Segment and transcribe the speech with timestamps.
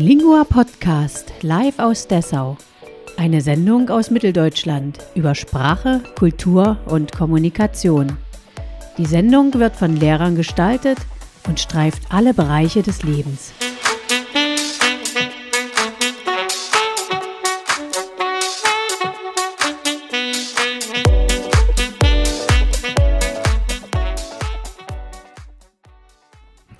[0.00, 2.56] Lingua Podcast live aus Dessau.
[3.18, 8.16] Eine Sendung aus Mitteldeutschland über Sprache, Kultur und Kommunikation.
[8.96, 10.96] Die Sendung wird von Lehrern gestaltet
[11.46, 13.52] und streift alle Bereiche des Lebens.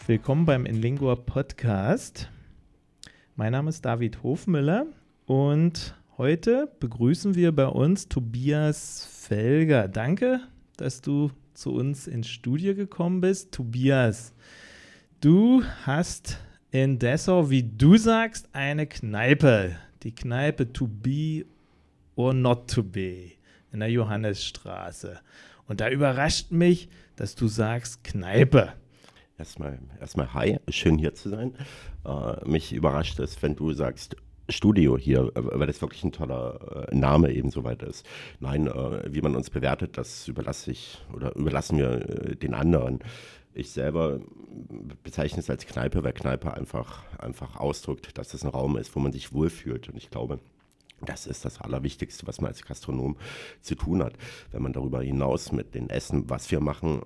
[0.06, 2.30] Willkommen beim Inlingua Podcast.
[3.40, 4.84] Mein Name ist David Hofmüller
[5.24, 9.88] und heute begrüßen wir bei uns Tobias Felger.
[9.88, 10.40] Danke,
[10.76, 13.52] dass du zu uns ins Studio gekommen bist.
[13.52, 14.34] Tobias,
[15.22, 16.36] du hast
[16.70, 19.74] in Dessau, wie du sagst, eine Kneipe.
[20.02, 21.46] Die Kneipe To Be
[22.16, 23.30] or Not To Be
[23.72, 25.18] in der Johannesstraße.
[25.66, 28.74] Und da überrascht mich, dass du sagst Kneipe.
[29.40, 31.54] Erstmal, erstmal hi, schön hier zu sein.
[32.04, 34.14] Äh, mich überrascht es, wenn du sagst
[34.50, 38.04] Studio hier, äh, weil das wirklich ein toller äh, Name eben soweit ist.
[38.38, 42.98] Nein, äh, wie man uns bewertet, das überlasse ich oder überlassen wir äh, den anderen.
[43.54, 44.20] Ich selber
[45.02, 49.00] bezeichne es als Kneipe, weil Kneipe einfach, einfach ausdrückt, dass es ein Raum ist, wo
[49.00, 49.88] man sich wohlfühlt.
[49.88, 50.38] Und ich glaube,
[51.00, 53.16] das ist das Allerwichtigste, was man als Gastronom
[53.62, 54.12] zu tun hat.
[54.50, 57.00] Wenn man darüber hinaus mit den Essen, was wir machen,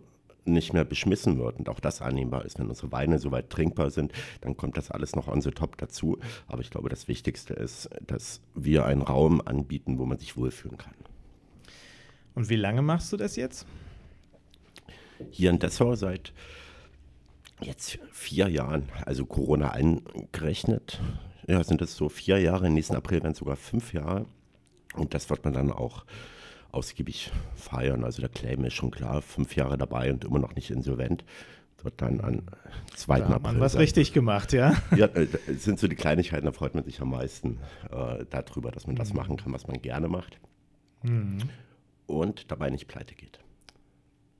[0.45, 2.59] nicht mehr beschmissen wird und auch das annehmbar ist.
[2.59, 6.19] Wenn unsere Weine soweit trinkbar sind, dann kommt das alles noch on the top dazu.
[6.47, 10.79] Aber ich glaube, das Wichtigste ist, dass wir einen Raum anbieten, wo man sich wohlfühlen
[10.79, 10.95] kann.
[12.35, 13.67] Und wie lange machst du das jetzt?
[15.31, 16.33] Hier in Dessau seit
[17.61, 21.01] jetzt vier Jahren, also Corona eingerechnet.
[21.47, 24.27] Ja, sind es so vier Jahre, im nächsten April werden es sogar fünf Jahre.
[24.95, 26.05] Und das wird man dann auch
[26.75, 28.05] ausgiebig feiern.
[28.05, 31.25] Also der Claim ist schon klar, fünf Jahre dabei und immer noch nicht insolvent.
[31.83, 32.43] Wird dann an
[32.97, 33.21] 2.
[33.21, 33.83] Da man was sein.
[33.83, 34.75] richtig gemacht, ja?
[34.97, 35.27] Ja, äh,
[35.59, 37.59] sind so die Kleinigkeiten, da freut man sich am meisten
[37.91, 39.17] äh, darüber, dass man das mhm.
[39.17, 40.39] machen kann, was man gerne macht.
[41.03, 41.39] Mhm.
[42.07, 43.39] Und dabei nicht pleite geht.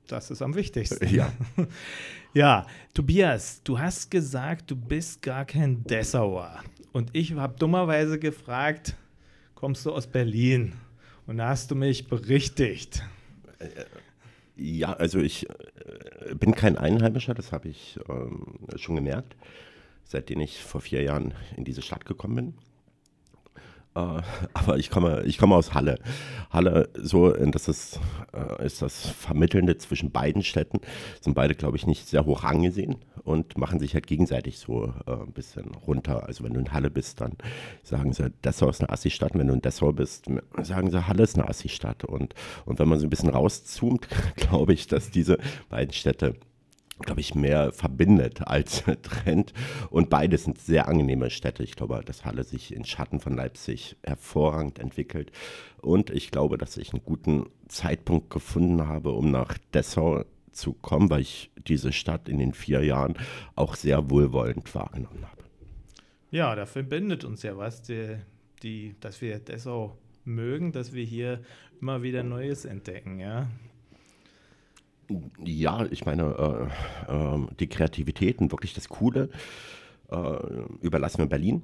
[0.07, 1.07] Das ist am wichtigsten.
[1.13, 1.31] Ja.
[2.33, 2.65] ja,
[2.95, 6.63] Tobias, du hast gesagt, du bist gar kein Dessauer.
[6.93, 8.95] Und ich habe dummerweise gefragt,
[9.53, 10.73] kommst du aus Berlin?
[11.27, 13.03] Und da hast du mich berichtigt.
[14.55, 19.35] Ja, also ich äh, bin kein Einheimischer, das habe ich ähm, schon gemerkt,
[20.03, 22.53] seitdem ich vor vier Jahren in diese Stadt gekommen bin.
[23.95, 23.99] Äh,
[24.53, 25.99] aber ich komme, ich komme aus Halle.
[26.51, 27.99] Halle, so, das ist,
[28.33, 30.79] äh, ist das Vermittelnde zwischen beiden Städten.
[31.21, 35.11] Sind beide, glaube ich, nicht sehr hoch angesehen und machen sich halt gegenseitig so äh,
[35.11, 36.25] ein bisschen runter.
[36.27, 37.33] Also wenn du in Halle bist, dann
[37.83, 39.33] sagen sie, Dessau ist eine Assi-Stadt.
[39.33, 40.25] Wenn du in Dessau bist,
[40.61, 42.03] sagen sie, Halle ist eine Assi-Stadt.
[42.03, 42.35] Und,
[42.65, 45.39] und wenn man so ein bisschen rauszoomt, glaube ich, dass diese
[45.69, 46.35] beiden Städte
[46.99, 49.53] glaube ich, mehr verbindet als trennt.
[49.89, 51.63] Und beide sind sehr angenehme Städte.
[51.63, 55.31] Ich glaube, dass Halle sich in Schatten von Leipzig hervorragend entwickelt.
[55.81, 61.09] Und ich glaube, dass ich einen guten Zeitpunkt gefunden habe, um nach Dessau zu kommen,
[61.09, 63.15] weil ich diese Stadt in den vier Jahren
[63.55, 65.43] auch sehr wohlwollend wahrgenommen habe.
[66.31, 68.17] Ja, da verbindet uns ja was, die,
[68.63, 71.41] die, dass wir Dessau mögen, dass wir hier
[71.81, 73.49] immer wieder Neues entdecken, ja.
[75.43, 76.69] Ja, ich meine,
[77.07, 79.29] äh, äh, die Kreativität und wirklich das Coole
[80.11, 80.37] äh,
[80.81, 81.61] überlassen wir Berlin.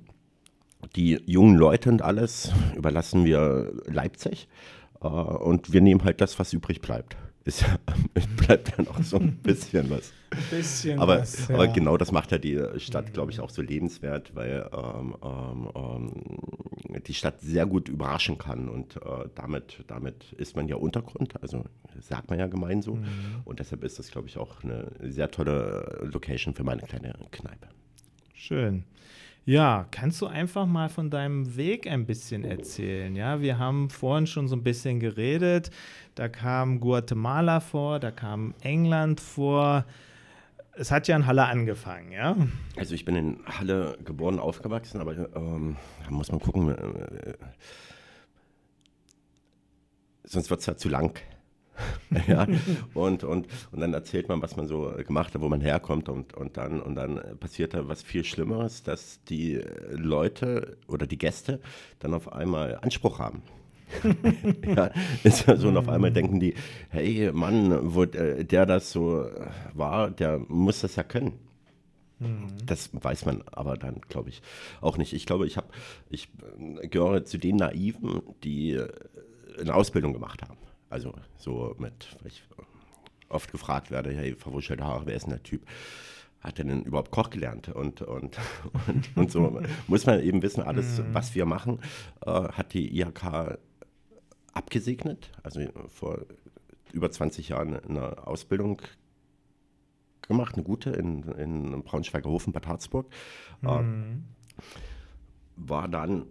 [0.95, 4.47] Die jungen Leute und alles überlassen wir Leipzig.
[5.01, 7.17] Äh, und wir nehmen halt das, was übrig bleibt.
[7.43, 7.65] Ist,
[8.37, 10.13] bleibt ja noch so ein bisschen was.
[10.29, 11.47] Ein bisschen aber, was.
[11.47, 11.55] Ja.
[11.55, 15.69] Aber genau das macht ja die Stadt, glaube ich, auch so lebenswert, weil ähm, ähm,
[15.75, 21.41] ähm, die Stadt sehr gut überraschen kann und äh, damit, damit ist man ja Untergrund,
[21.41, 21.65] also
[21.99, 22.95] sagt man ja gemein so.
[22.95, 23.07] Mhm.
[23.43, 27.67] Und deshalb ist das, glaube ich, auch eine sehr tolle Location für meine kleine Kneipe.
[28.33, 28.83] Schön.
[29.43, 33.15] Ja, kannst du einfach mal von deinem Weg ein bisschen erzählen?
[33.15, 35.71] Ja, wir haben vorhin schon so ein bisschen geredet.
[36.15, 39.85] Da kam Guatemala vor, da kam England vor.
[40.73, 42.35] Es hat ja in Halle angefangen, ja?
[42.75, 46.69] Also ich bin in Halle geboren, aufgewachsen, aber ähm, da muss man gucken.
[46.69, 47.33] Äh,
[50.23, 51.19] sonst wird es ja zu lang.
[52.27, 52.45] ja,
[52.93, 56.33] und, und, und dann erzählt man, was man so gemacht hat, wo man herkommt und,
[56.33, 61.61] und, dann, und dann passiert da was viel Schlimmeres, dass die Leute oder die Gäste
[61.99, 63.41] dann auf einmal Anspruch haben.
[64.75, 64.91] ja,
[65.23, 66.55] ist ja so, und auf einmal denken die,
[66.89, 69.25] hey Mann, wo der das so
[69.73, 71.33] war, der muss das ja können.
[72.19, 72.47] Mhm.
[72.65, 74.41] Das weiß man aber dann, glaube ich,
[74.79, 75.13] auch nicht.
[75.13, 75.67] Ich glaube, ich habe,
[76.09, 76.29] ich
[76.89, 78.79] gehöre zu den Naiven, die
[79.59, 80.57] eine Ausbildung gemacht haben.
[80.89, 82.43] Also so mit, weil ich
[83.29, 85.65] oft gefragt werde, hey, verwuschelte Haare, wer ist denn der Typ?
[86.41, 87.69] hat er denn überhaupt Koch gelernt?
[87.69, 88.37] Und, und,
[88.87, 91.13] und, und so muss man eben wissen, alles, mhm.
[91.13, 91.79] was wir machen,
[92.25, 93.57] äh, hat die IHK
[94.53, 95.31] abgesegnet.
[95.43, 96.25] Also vor
[96.93, 98.81] über 20 Jahren eine Ausbildung
[100.27, 103.07] gemacht, eine gute in, in Braunschweiger Hofen, Bad Harzburg.
[103.63, 104.23] Äh, mhm.
[104.57, 104.61] Äh,
[105.55, 106.25] war dann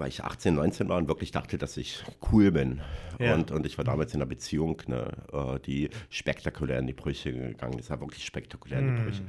[0.00, 2.02] weil ich 18, 19 war und wirklich dachte, dass ich
[2.32, 2.80] cool bin.
[3.18, 3.34] Ja.
[3.34, 7.32] Und, und ich war damals in einer Beziehung, ne, äh, die spektakulär in die Brüche
[7.32, 7.90] gegangen ist.
[7.90, 9.04] war wirklich spektakulär in die mm.
[9.04, 9.22] Brüche.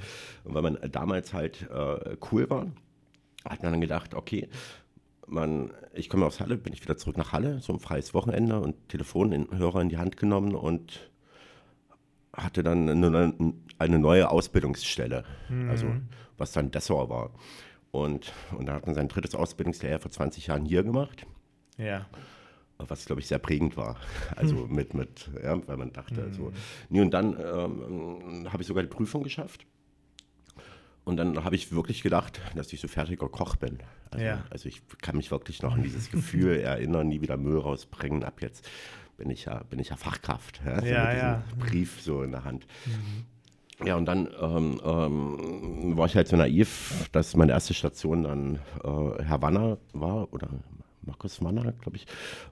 [0.45, 2.67] Und weil man damals halt äh, cool war,
[3.43, 4.47] hat man dann gedacht, okay,
[5.31, 8.59] man, ich komme aus Halle, bin ich wieder zurück nach Halle, so ein freies Wochenende
[8.59, 11.09] und Telefonhörer in die Hand genommen und
[12.33, 15.69] hatte dann eine, eine neue Ausbildungsstelle, mm.
[15.69, 15.87] also
[16.37, 17.31] was dann Dessau war.
[17.91, 21.25] Und, und da hat man sein drittes Ausbildungslehrjahr vor 20 Jahren hier gemacht.
[21.77, 22.05] Ja.
[22.77, 23.97] Was, glaube ich, sehr prägend war.
[24.35, 26.33] Also mit, mit ja, weil man dachte, hm.
[26.33, 26.53] so.
[26.89, 29.65] Nee, und dann ähm, habe ich sogar die Prüfung geschafft.
[31.03, 33.79] Und dann habe ich wirklich gedacht, dass ich so fertiger Koch bin.
[34.11, 34.43] Also, ja.
[34.49, 38.23] also ich kann mich wirklich noch an dieses Gefühl erinnern, nie wieder Müll rausbringen.
[38.23, 38.67] Ab jetzt
[39.17, 40.61] bin ich ja, bin ich ja Fachkraft.
[40.65, 41.43] Ja, so ja, ja.
[41.57, 42.67] Brief so in der Hand.
[42.85, 43.25] Mhm.
[43.85, 48.55] Ja, und dann ähm, ähm, war ich halt so naiv, dass meine erste Station dann
[48.83, 50.49] äh, Herr Wanner war oder
[51.01, 52.05] Markus Wanner, glaube ich,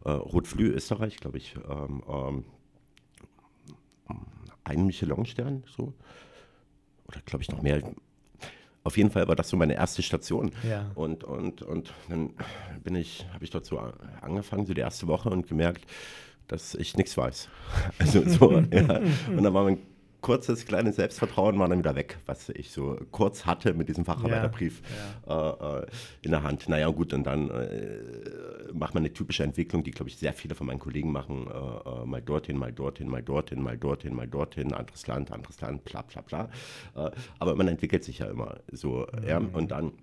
[0.06, 2.45] äh, Rotflü, Österreich, glaube ich, ähm, ähm,
[4.63, 5.94] ein Michelin-Stern, so.
[7.07, 7.81] Oder glaube ich noch mehr.
[8.84, 10.52] Auf jeden Fall war das so meine erste Station.
[10.68, 10.92] Ja.
[10.96, 12.34] Und, und, und dann
[12.84, 13.80] bin ich, habe ich dort so
[14.22, 15.86] angefangen, so die erste Woche und gemerkt,
[16.48, 17.50] dass ich nichts weiß.
[18.00, 19.02] Also so, ja.
[19.28, 19.80] Und dann war mein
[20.21, 24.81] kurzes, kleines Selbstvertrauen war dann wieder weg, was ich so kurz hatte mit diesem Facharbeiterbrief
[25.27, 25.77] ja, ja.
[25.77, 25.86] Äh, äh,
[26.21, 26.68] in der Hand.
[26.68, 28.00] Naja, gut, und dann äh,
[28.74, 31.48] macht man eine typische Entwicklung, die, glaube ich, sehr viele von meinen Kollegen machen.
[31.48, 35.62] Äh, äh, mal dorthin, mal dorthin, mal dorthin, mal dorthin, mal dorthin, anderes Land, anderes
[35.62, 36.50] Land, bla bla bla.
[36.95, 39.07] Äh, aber man entwickelt sich ja immer so.
[39.13, 39.27] Mhm.
[39.27, 39.94] Ja, und dann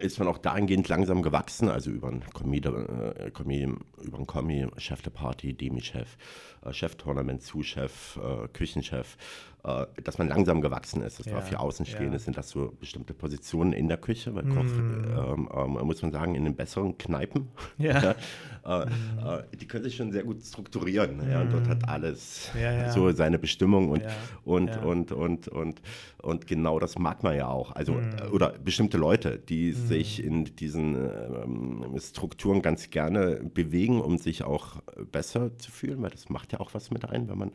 [0.00, 3.68] ist man auch dahingehend langsam gewachsen, also über einen Kommi, äh, Kommi,
[4.02, 6.16] über einen Kommi, Chef der Party, Demi-Chef,
[6.64, 9.16] äh, Chef-Tournament, Zuschef, äh, Küchenchef,
[9.64, 11.18] äh, dass man langsam gewachsen ist.
[11.18, 12.18] Das ja, war für Außenstehende, ja.
[12.18, 15.04] sind das so bestimmte Positionen in der Küche, weil Koch, mm.
[15.16, 17.48] ähm, ähm, muss man sagen, in den besseren Kneipen,
[17.78, 18.14] ja.
[18.70, 19.58] äh, mm.
[19.60, 21.18] die können sich schon sehr gut strukturieren.
[21.18, 21.30] Mm.
[21.30, 22.50] Ja, und dort hat alles
[22.94, 24.02] so seine Bestimmung und,
[24.44, 25.82] und, und, und, und,
[26.22, 27.72] und genau das mag man ja auch.
[27.72, 28.32] Also, mm.
[28.32, 29.74] oder bestimmte Leute, die mm.
[29.74, 34.76] sich in diesen ähm, Strukturen ganz gerne bewegen, um sich auch
[35.10, 37.52] besser zu fühlen, weil das macht ja auch was mit ein, wenn man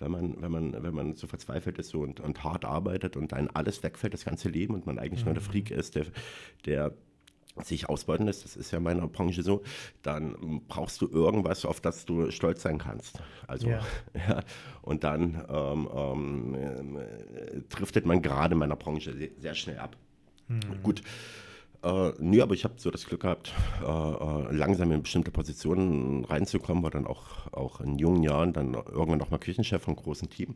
[0.00, 3.32] wenn man, wenn man, wenn man so verzweifelt ist so und, und hart arbeitet und
[3.32, 5.26] dann alles wegfällt, das ganze Leben und man eigentlich mhm.
[5.26, 5.46] nur der mhm.
[5.46, 6.06] Freak ist, der,
[6.66, 6.92] der
[7.62, 9.62] sich ausbeuten lässt, das ist ja meiner Branche so,
[10.02, 13.22] dann brauchst du irgendwas, auf das du stolz sein kannst.
[13.46, 13.80] Also, ja.
[14.28, 14.42] ja
[14.82, 19.96] und dann ähm, ähm, äh, driftet man gerade in meiner Branche sehr, sehr schnell ab.
[20.48, 20.82] Mhm.
[20.82, 21.02] Gut,
[21.84, 23.52] äh, nee, aber ich habe so das Glück gehabt,
[23.82, 28.72] äh, äh, langsam in bestimmte Positionen reinzukommen, war dann auch, auch in jungen Jahren dann
[28.74, 30.54] irgendwann auch mal Küchenchef von einem großen Team,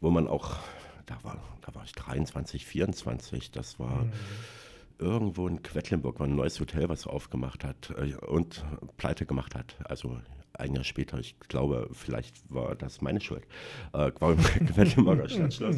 [0.00, 0.56] wo man auch,
[1.06, 4.12] da war, da war ich 23, 24, das war mhm.
[4.98, 8.64] Irgendwo in Quedlinburg, war ein neues Hotel, was aufgemacht hat äh, und
[8.96, 9.76] pleite gemacht hat.
[9.84, 10.18] Also
[10.54, 13.44] ein Jahr später, ich glaube, vielleicht war das meine Schuld,
[13.92, 15.76] äh, Quedlinburger Stadtschloss.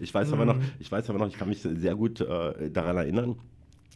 [0.00, 0.70] Ich weiß aber noch, mhm.
[0.78, 3.36] ich weiß aber noch, ich kann mich sehr gut äh, daran erinnern,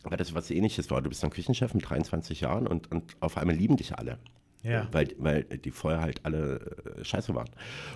[0.04, 1.02] weil das was ähnliches war.
[1.02, 4.18] Du bist dann Küchenchef mit 23 Jahren und, und auf einmal lieben dich alle.
[4.62, 4.88] Ja.
[4.92, 6.60] Weil, weil die vorher halt alle
[6.98, 7.50] äh, scheiße waren.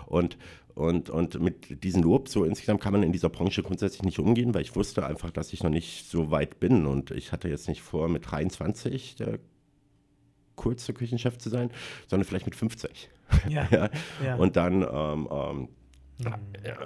[0.07, 0.37] Und,
[0.75, 4.53] und, und mit diesem Lob, so insgesamt kann man in dieser Branche grundsätzlich nicht umgehen,
[4.53, 6.87] weil ich wusste einfach, dass ich noch nicht so weit bin.
[6.87, 9.39] Und ich hatte jetzt nicht vor, mit 23 der
[10.57, 11.71] coolste Küchenchef zu sein,
[12.09, 13.11] sondern vielleicht mit 50.
[13.49, 13.69] Ja.
[13.71, 13.91] ja.
[14.25, 14.37] ja.
[14.37, 15.69] Und dann ähm, ähm,
[16.19, 16.33] mhm.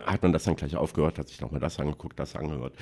[0.04, 2.74] hat man das dann gleich aufgehört, hat sich nochmal das angeguckt, das angehört.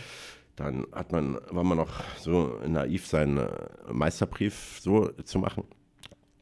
[0.57, 3.49] Dann hat man, war man noch so naiv, seinen äh,
[3.93, 5.65] Meisterbrief so zu machen.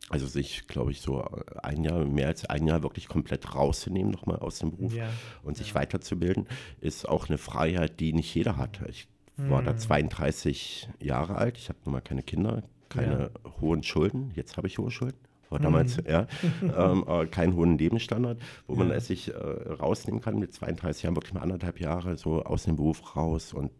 [0.08, 1.24] Also sich, glaube ich, so
[1.62, 5.08] ein Jahr, mehr als ein Jahr wirklich komplett rauszunehmen nochmal aus dem Beruf ja.
[5.42, 5.74] und sich ja.
[5.74, 6.46] weiterzubilden,
[6.80, 8.80] ist auch eine Freiheit, die nicht jeder hat.
[8.88, 11.06] Ich war da 32 mhm.
[11.06, 13.50] Jahre alt, ich habe nun mal keine Kinder, keine ja.
[13.60, 14.32] hohen Schulden.
[14.34, 15.18] Jetzt habe ich hohe Schulden.
[15.50, 16.06] War damals, mhm.
[16.08, 16.26] ja,
[16.62, 21.16] ähm, äh, keinen hohen Lebensstandard, wo man es sich äh, rausnehmen kann mit 32 Jahren,
[21.16, 23.70] wirklich mal anderthalb Jahre so aus dem Beruf raus und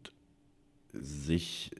[0.92, 1.73] sich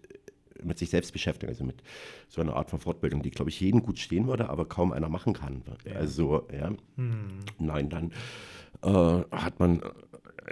[0.63, 1.83] mit sich selbst beschäftigen, also mit
[2.29, 5.09] so einer Art von Fortbildung, die, glaube ich, jedem gut stehen würde, aber kaum einer
[5.09, 5.63] machen kann.
[5.95, 7.41] Also, ja, hm.
[7.59, 8.13] nein, dann
[8.83, 9.83] äh, hat man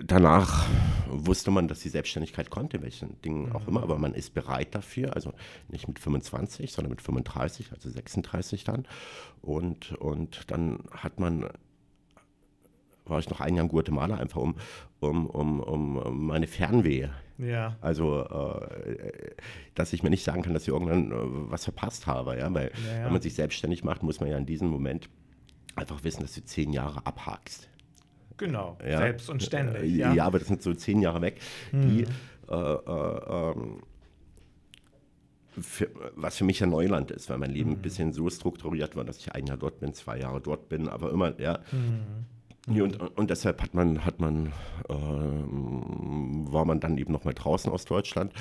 [0.02, 0.66] danach
[1.08, 5.14] wusste man, dass die Selbstständigkeit in welchen Dingen auch immer, aber man ist bereit dafür,
[5.14, 5.32] also
[5.68, 8.86] nicht mit 25, sondern mit 35, also 36 dann.
[9.42, 11.48] Und, und dann hat man
[13.06, 14.54] war ich noch ein Jahr in Guatemala, einfach um,
[15.00, 17.08] um, um, um meine Fernweh.
[17.38, 17.76] Ja.
[17.80, 19.34] Also, äh,
[19.74, 21.14] dass ich mir nicht sagen kann, dass ich irgendwann äh,
[21.50, 22.38] was verpasst habe.
[22.38, 22.52] Ja?
[22.54, 23.04] Weil, Ja, ja.
[23.06, 25.08] wenn man sich selbstständig macht, muss man ja in diesem Moment
[25.76, 27.68] einfach wissen, dass du zehn Jahre abhakst.
[28.36, 28.78] Genau.
[28.88, 28.98] Ja?
[28.98, 29.82] Selbst und ständig.
[29.82, 30.12] Äh, ja.
[30.14, 30.24] ja.
[30.24, 31.40] aber das sind so zehn Jahre weg,
[31.72, 32.06] die, Mhm.
[32.48, 33.82] äh, äh, ähm,
[35.60, 37.76] für, was für mich ja Neuland ist, weil mein Leben Mhm.
[37.76, 40.88] ein bisschen so strukturiert war, dass ich ein Jahr dort bin, zwei Jahre dort bin,
[40.88, 41.58] aber immer, ja.
[41.70, 42.26] Mhm.
[42.66, 44.52] Nee, Und, und deshalb hat man, hat man,
[44.88, 48.32] ähm, war man dann eben noch mal draußen aus Deutschland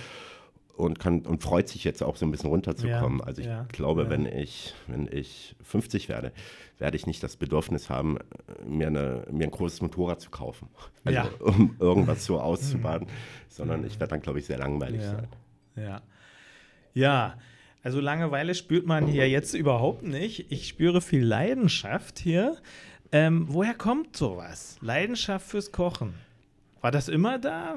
[0.75, 3.19] und kann und freut sich jetzt auch so ein bisschen runterzukommen.
[3.19, 4.09] Ja, also ich ja, glaube, ja.
[4.09, 6.31] wenn ich, wenn ich 50 werde,
[6.79, 8.17] werde ich nicht das Bedürfnis haben,
[8.65, 10.69] mir, eine, mir ein großes Motorrad zu kaufen.
[11.03, 11.29] Also Ja.
[11.39, 13.07] um irgendwas so auszubaden,
[13.49, 15.27] sondern ich werde dann, glaube ich, sehr langweilig sein.
[15.75, 16.01] Ja.
[16.95, 17.37] Ja,
[17.83, 20.51] also Langeweile spürt man hier jetzt überhaupt nicht.
[20.51, 22.57] Ich spüre viel Leidenschaft hier.
[23.13, 24.77] Ähm, woher kommt sowas?
[24.81, 26.15] Leidenschaft fürs Kochen.
[26.81, 27.75] War das immer da?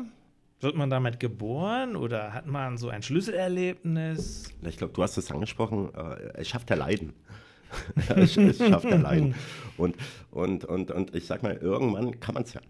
[0.60, 4.50] Wird man damit geboren oder hat man so ein Schlüsselerlebnis?
[4.62, 7.12] Ich glaube, du hast es angesprochen, äh, es schafft ja Leiden.
[8.16, 9.34] es, es schafft ja Leiden.
[9.76, 9.96] Und,
[10.30, 12.62] und, und, und ich sag mal, irgendwann kann man es ja.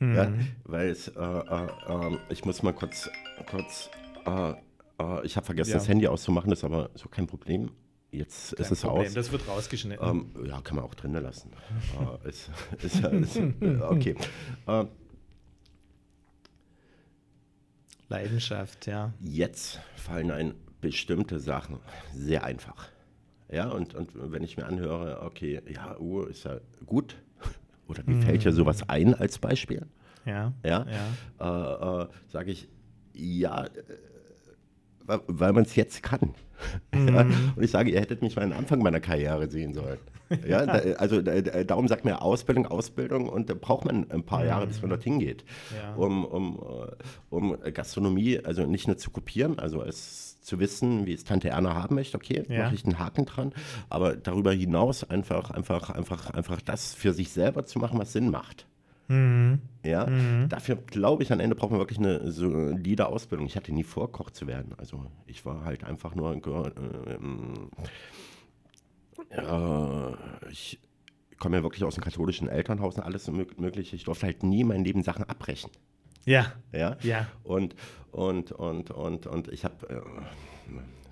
[0.00, 0.32] ja.
[0.62, 3.10] Weil es, äh, äh, äh, ich muss mal kurz,
[3.50, 3.90] kurz
[4.26, 4.50] äh,
[5.00, 5.78] äh, ich habe vergessen, Ja.
[5.78, 7.72] das Handy auszumachen, das ist aber so kein Problem.
[8.12, 9.14] Jetzt ist Kein es Problem, aus.
[9.14, 10.08] Das wird rausgeschnitten.
[10.36, 11.50] Ähm, ja, kann man auch drinnen lassen.
[12.24, 12.50] äh, ist,
[12.82, 13.38] ist, ist,
[13.82, 14.16] okay.
[14.66, 14.84] Äh,
[18.08, 19.12] Leidenschaft, ja.
[19.20, 21.78] Jetzt fallen ein bestimmte Sachen
[22.12, 22.88] sehr einfach.
[23.48, 27.16] Ja, und, und wenn ich mir anhöre, okay, ja, Uhr ist ja gut.
[27.88, 29.86] Oder mir fällt ja sowas ein als Beispiel.
[30.24, 30.52] Ja.
[30.64, 30.86] Ja,
[31.38, 32.00] Ja.
[32.00, 32.68] Äh, äh, sage ich,
[33.14, 33.70] ja, äh,
[35.26, 36.34] weil, man es jetzt kann.
[36.94, 37.22] Ja,
[37.56, 39.98] und ich sage, ihr hättet mich mal am Anfang meiner Karriere sehen sollen.
[40.46, 44.08] Ja, da, also da, da- darum sagt man ja Ausbildung, Ausbildung und da braucht man
[44.12, 45.42] ein paar Jahre, bis man dorthin geht,
[45.76, 45.94] Ja.
[45.94, 46.60] um, um,
[47.30, 51.74] um Gastronomie, also nicht nur zu kopieren, also es zu wissen, wie es Tante Erna
[51.74, 52.64] haben möchte, okay, Ja.
[52.64, 53.52] mache ich einen Haken dran,
[53.88, 58.30] aber darüber hinaus einfach, einfach, einfach, einfach das für sich selber zu machen, was Sinn
[58.30, 58.66] macht.
[59.10, 59.58] Mhm.
[59.84, 60.06] Ja,
[60.48, 63.46] dafür glaube ich, am Ende braucht man wirklich eine solide Ausbildung.
[63.46, 64.72] Ich hatte nie vor, Koch zu werden.
[64.78, 67.18] Also ich war halt einfach nur, äh,
[69.30, 70.78] äh, ich
[71.38, 73.96] komme ja wirklich aus einem katholischen Elternhaus und alles mög- mögliche.
[73.96, 75.70] Ich durfte halt nie mein Leben Sachen abbrechen.
[76.26, 76.52] Ja.
[76.72, 77.26] Ja, Ja.
[77.42, 77.74] und,
[78.12, 80.00] und, und, und, und ich habe äh,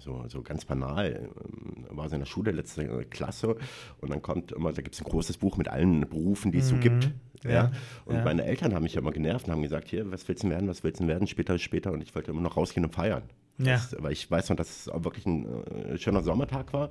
[0.08, 3.56] so, so ganz banal, ähm, war so in der Schule, letzte Klasse,
[4.00, 6.68] und dann kommt immer, da gibt es ein großes Buch mit allen Berufen, die es
[6.68, 7.04] so gibt.
[7.04, 7.10] Ja.
[7.10, 7.50] Mhm.
[7.52, 7.72] Ja,
[8.04, 8.24] Und ja.
[8.24, 10.82] meine Eltern haben mich immer genervt und haben gesagt, hier, was willst du werden, was
[10.82, 11.92] willst du werden, später, später.
[11.92, 13.22] Und ich wollte immer noch rausgehen und feiern.
[13.58, 13.74] Ja.
[13.74, 16.90] Das, weil ich weiß noch, dass es wirklich ein äh, schöner Sommertag war.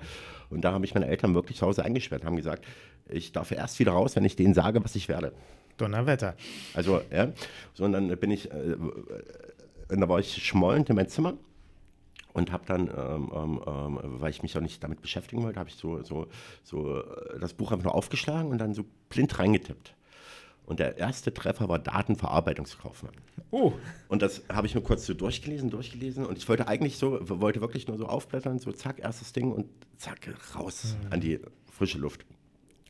[0.50, 2.64] Und da haben mich meine Eltern wirklich zu Hause eingesperrt und haben gesagt,
[3.10, 5.34] ich darf erst wieder raus, wenn ich denen sage, was ich werde.
[5.76, 6.36] Donnerwetter.
[6.74, 7.34] Also, ja,
[7.74, 8.78] so und dann bin ich, äh, äh,
[9.90, 11.34] und da war ich schmollend in mein Zimmer
[12.38, 15.70] und habe dann, ähm, ähm, ähm, weil ich mich auch nicht damit beschäftigen wollte, habe
[15.70, 16.28] ich so, so,
[16.64, 19.96] so äh, das Buch einfach nur aufgeschlagen und dann so blind reingetippt.
[20.68, 23.14] Und der erste Treffer war Datenverarbeitungskaufmann.
[23.52, 23.74] Oh.
[24.08, 26.26] Und das habe ich mir kurz so durchgelesen, durchgelesen.
[26.26, 29.66] Und ich wollte eigentlich so, wollte wirklich nur so aufblättern, so zack, erstes Ding und
[29.98, 31.40] zack, raus an die
[31.72, 32.26] frische Luft.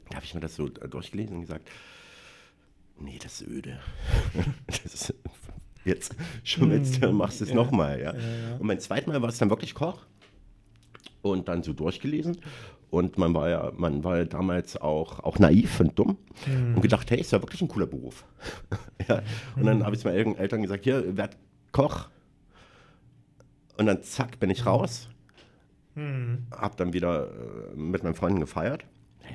[0.09, 1.69] Da habe ich mir das so äh, durchgelesen und gesagt,
[2.99, 3.79] nee, das ist öde.
[4.83, 5.13] das ist,
[5.87, 8.01] jetzt schummelst du und machst es nochmal.
[8.01, 8.13] Ja.
[8.59, 10.05] Und mein zweites Mal war es dann wirklich Koch.
[11.21, 12.37] Und dann so durchgelesen.
[12.89, 16.17] Und man war ja, man war ja damals auch, auch naiv und dumm
[16.75, 18.23] und gedacht, hey, ist ja wirklich ein cooler Beruf.
[19.09, 19.21] ja.
[19.55, 21.35] Und dann habe ich meinen Eltern gesagt, hier, werd
[21.73, 22.07] Koch.
[23.77, 25.09] Und dann zack, bin ich raus.
[26.51, 28.85] Hab dann wieder äh, mit meinen Freunden gefeiert.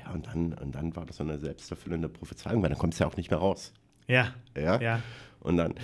[0.04, 3.04] Ja, und dann, und dann war das so eine selbsterfüllende Prophezeiung, weil dann kommst du
[3.04, 3.73] ja auch nicht mehr raus.
[4.06, 4.28] Ja.
[4.56, 4.80] Ja.
[4.80, 5.00] Ja.
[5.42, 5.75] Und dann,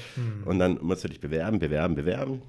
[0.44, 2.42] und dann musst du dich bewerben, bewerben, bewerben.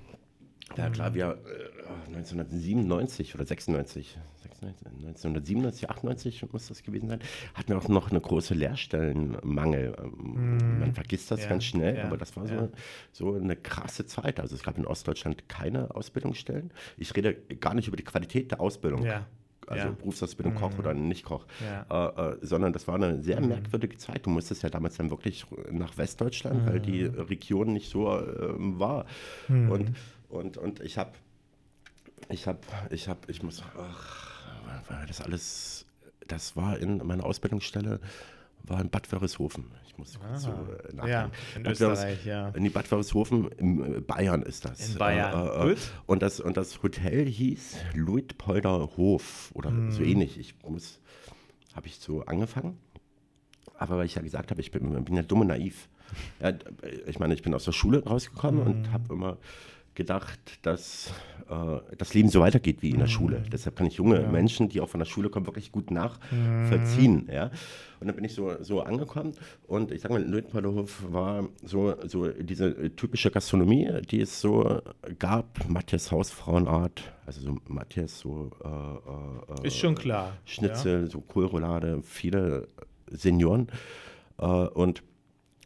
[0.78, 1.80] Ja klar, wir äh,
[2.16, 7.20] 1997 oder 96, 96, 1997, 98 muss das gewesen sein,
[7.56, 9.96] hatten wir auch noch eine große Lehrstellenmangel.
[10.00, 12.70] Ähm, Man vergisst das Ja, ganz schnell, ja, aber das war ja.
[13.12, 14.40] so, so eine krasse Zeit.
[14.40, 16.72] Also es gab in Ostdeutschland keine Ausbildungsstellen.
[16.98, 19.04] Ich rede gar nicht über die Qualität der Ausbildung.
[19.70, 19.92] Also Ja.
[19.92, 19.96] Mhm.
[19.98, 21.46] Berufsausbildung Koch oder Nicht-Koch.
[21.64, 21.86] Ja.
[22.18, 24.26] Äh, äh, sondern das war eine sehr merkwürdige Zeit.
[24.26, 29.06] Du musstest ja damals dann wirklich nach Westdeutschland, weil die Region nicht so ähm, war.
[29.48, 29.94] Und,
[30.30, 31.12] und, und ich habe,
[32.30, 32.60] ich habe,
[32.90, 35.86] ich habe, ich muss, ach, das alles,
[36.28, 38.00] das war in meiner Ausbildungsstelle,
[38.64, 39.66] war in Bad Wörishofen.
[40.04, 41.08] Ich muss kurz so äh, nachdenken.
[41.08, 42.50] Ja, in Bad Österreich, ja.
[42.50, 44.90] in die Bad Wörishofen, in äh, Bayern ist das.
[44.94, 45.68] In Bayern.
[45.70, 49.92] Äh, äh, und, das, und das Hotel hieß Luitpolder Hof oder Mhm.
[49.92, 50.38] so ähnlich.
[50.40, 51.00] Ich muss,
[51.76, 52.78] habe ich so angefangen.
[53.78, 55.88] aber weil ich ja gesagt habe, ich bin, bin ja dumm und naiv.
[56.42, 56.52] Ja,
[57.06, 58.92] ich meine, ich bin aus der Schule rausgekommen und Mhm.
[58.94, 59.38] habe immer
[59.96, 61.12] gedacht, dass
[61.50, 63.44] äh, das Leben so weitergeht wie in der Schule.
[63.52, 67.28] Deshalb kann ich junge Menschen, die auch von der Schule kommen, wirklich gut nachvollziehen.
[67.32, 67.52] Ja?
[68.00, 69.34] Und dann bin ich so, so angekommen
[69.68, 74.82] und ich sage mal, Löwenpaderhof war so, so diese typische Gastronomie, die es so
[75.18, 75.68] gab.
[75.68, 80.38] Matthias Haus, Frauenart, also so Matthias, so äh, äh, Ist schon klar.
[80.46, 82.68] Schnitzel, so Kohlroulade, viele
[83.12, 83.68] Senioren.
[84.38, 84.46] Äh,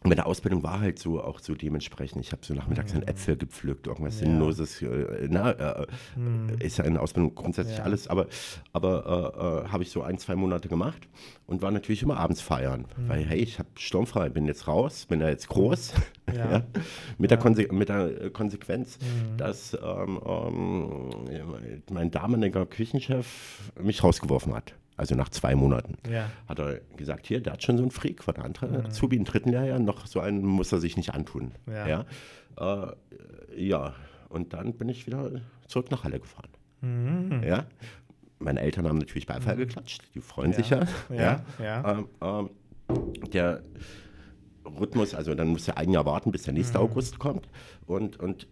[0.03, 2.22] und der Ausbildung war halt so auch so dementsprechend.
[2.22, 4.25] Ich habe so nachmittags dann Äpfel gepflückt, irgendwas Ja.
[4.27, 4.81] Sinnloses.
[4.81, 5.88] Äh, na, äh,
[6.60, 7.83] ist ja in der Ausbildung grundsätzlich Ja.
[7.83, 8.27] alles, aber,
[8.74, 11.07] aber äh, äh, habe ich so ein, zwei Monate gemacht
[11.48, 12.86] und war natürlich immer abends feiern.
[13.07, 15.93] Weil, hey, ich habe sturmfrei, bin jetzt raus, bin da jetzt groß.
[16.33, 16.33] Ja.
[16.51, 16.63] ja.
[17.17, 18.98] Mit, Der Konse mit der äh, Konsequenz,
[19.38, 21.10] dass ähm, ähm,
[21.91, 24.74] mein damaliger Küchenchef mich rausgeworfen hat.
[24.97, 26.29] Also nach zwei Monaten Ja.
[26.47, 29.23] hat er gesagt, hier, der hat schon so einen Freak, war der andere Azubi im
[29.25, 31.51] dritten Lehrjahr, noch so einen muss er sich nicht antun.
[31.67, 31.88] Ja.
[31.88, 32.05] Ja,
[32.59, 33.93] äh, ja.
[34.29, 35.31] und dann bin ich wieder
[35.67, 36.50] zurück nach Halle gefahren.
[36.81, 37.41] Mhm.
[37.43, 37.65] Ja,
[38.39, 40.81] meine Eltern haben natürlich Beifall geklatscht, die freuen sich ja.
[41.09, 41.91] Ja, ja.
[41.91, 42.50] Ähm, ähm,
[43.31, 43.62] der
[44.79, 46.83] Rhythmus, also dann muss er ein Jahr warten, bis der nächste Mhm.
[46.85, 47.47] August kommt.
[47.85, 48.47] Und, und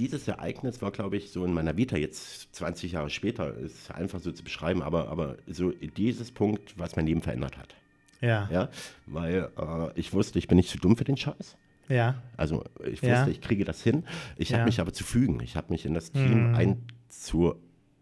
[0.00, 4.18] dieses Ereignis war, glaube ich, so in meiner Vita jetzt 20 Jahre später, ist einfach
[4.20, 7.74] so zu beschreiben, aber, aber so dieses Punkt, was mein Leben verändert hat.
[8.22, 8.48] Ja.
[8.50, 8.68] Ja,
[9.06, 11.56] weil äh, ich wusste, ich bin nicht zu dumm für den Scheiß.
[11.88, 12.14] Ja.
[12.36, 13.26] Also ich wusste, Ja.
[13.28, 14.04] ich kriege das hin.
[14.36, 14.58] Ich Ja.
[14.58, 15.40] habe mich aber zu fügen.
[15.42, 16.54] Ich habe mich in das Team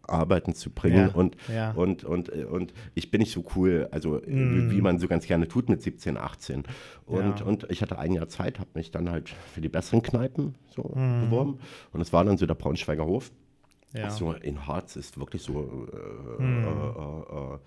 [0.08, 1.14] einzuarbeiten, zu bringen Ja.
[1.14, 1.70] und, Ja.
[1.72, 4.70] und, und, äh, und ich bin nicht so cool, also äh, Mhm.
[4.70, 6.64] wie, man so ganz gerne tut mit 17, 18.
[7.06, 7.46] Und, Ja.
[7.46, 10.92] und ich hatte ein Jahr Zeit, habe mich dann halt für die besseren Kneipen so
[10.94, 11.26] Mhm.
[11.26, 11.58] beworben.
[11.92, 13.30] Und es war dann so der Braunschweiger Hof.
[13.94, 14.06] Ja.
[14.06, 14.10] Mhm.
[14.10, 17.58] So in Harz ist wirklich so äh, äh, äh, äh,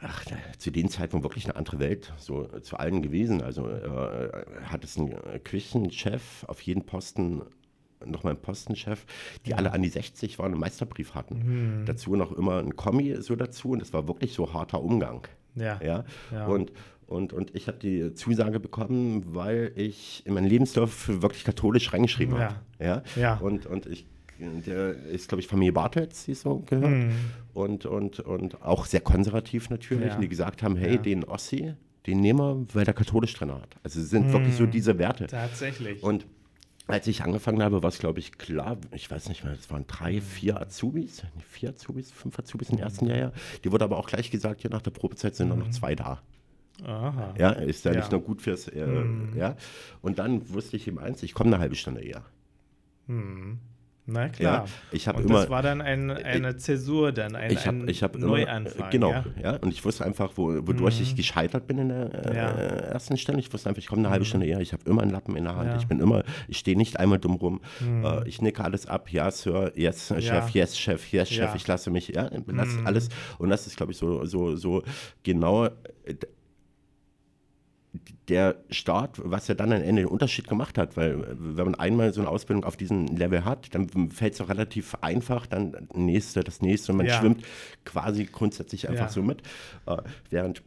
[0.00, 3.42] ach, da- zu den Zeitpunkt wirklich eine andere Welt, so zu allen gewesen.
[3.42, 4.30] Also äh,
[4.64, 7.42] hat es einen Küchenchef auf jeden Posten,
[8.10, 9.04] nochmal einen Postenchef,
[9.46, 11.80] die alle an die 60 waren und einen Meisterbrief hatten.
[11.80, 11.84] Mhm.
[11.86, 15.26] Dazu noch immer ein Kommi so dazu und das war wirklich so harter Umgang.
[15.54, 15.80] Ja.
[15.82, 16.04] Ja?
[16.32, 16.46] Ja.
[16.46, 16.72] Und,
[17.06, 22.36] und, und ich habe die Zusage bekommen, weil ich in meinen Lebenslauf wirklich katholisch reingeschrieben
[22.36, 22.42] Ja.
[22.42, 22.54] habe.
[22.78, 23.02] Ja?
[23.16, 23.34] Ja.
[23.36, 24.06] Und, und ich,
[24.38, 27.12] der ist, glaube ich, Familie Bartels, die so gehört.
[27.54, 30.02] Und, und, und auch sehr konservativ natürlich.
[30.04, 30.08] Mhm.
[30.08, 30.14] Ja.
[30.16, 31.72] Und die gesagt haben, hey, den Ossi,
[32.06, 33.76] den nehmen wir, weil der katholisch drin hat.
[33.82, 34.58] Also es sind wirklich Mhm.
[34.58, 35.26] so diese Werte.
[35.26, 36.02] Tatsächlich.
[36.02, 36.26] Und
[36.88, 39.86] als ich angefangen habe, war es, glaube ich, klar, ich weiß nicht mehr, es waren
[39.86, 43.32] drei, vier Azubis, vier Azubis, fünf Azubis im ersten Jahr.
[43.64, 46.22] Die wurde aber auch gleich gesagt, ja, nach der Probezeit sind nur noch zwei da.
[46.84, 47.34] Aha.
[47.38, 47.98] Ja, ist ja, Ja.
[48.00, 48.86] nicht nur gut fürs, äh,
[49.34, 49.56] ja.
[50.02, 52.22] Und dann wusste ich ihm eins, ich komme eine halbe Stunde eher.
[54.08, 54.64] Na klar.
[54.64, 57.88] Ja, ich hab Und immer- das war dann ein, eine Zäsur, dann ein, ich ein
[57.88, 58.88] ich hab immer, Neuanfang.
[58.88, 59.24] äh, genau, Ja?
[59.42, 59.56] ja?
[59.56, 62.50] und ich wusste einfach, wo, wodurch ich gescheitert bin in der äh, Ja.
[62.52, 63.40] ersten Stelle.
[63.40, 65.42] Ich wusste einfach, ich komme eine halbe Stunde eher, ich habe immer einen Lappen in
[65.44, 67.60] der Hand, ich bin immer, ich stehe nicht einmal dumm rum,
[68.04, 71.66] äh, ich nicke alles ab, ja, Sir, yes, äh, Chef, yes, Chef, yes, Chef, ich
[71.66, 74.82] lasse mich, ja, lass alles, und das ist, glaube ich, so, so, so
[75.24, 75.70] genau äh,
[78.28, 82.12] der Start, was ja dann am Ende den Unterschied gemacht hat, weil wenn man einmal
[82.12, 85.82] so eine Ausbildung auf diesem Level hat, dann fällt es auch relativ einfach, dann das
[85.94, 87.18] nächste, das nächste und man Ja.
[87.18, 87.44] schwimmt
[87.84, 89.12] quasi grundsätzlich einfach Ja.
[89.12, 89.42] so mit.
[89.86, 89.96] Äh,
[90.30, 90.62] während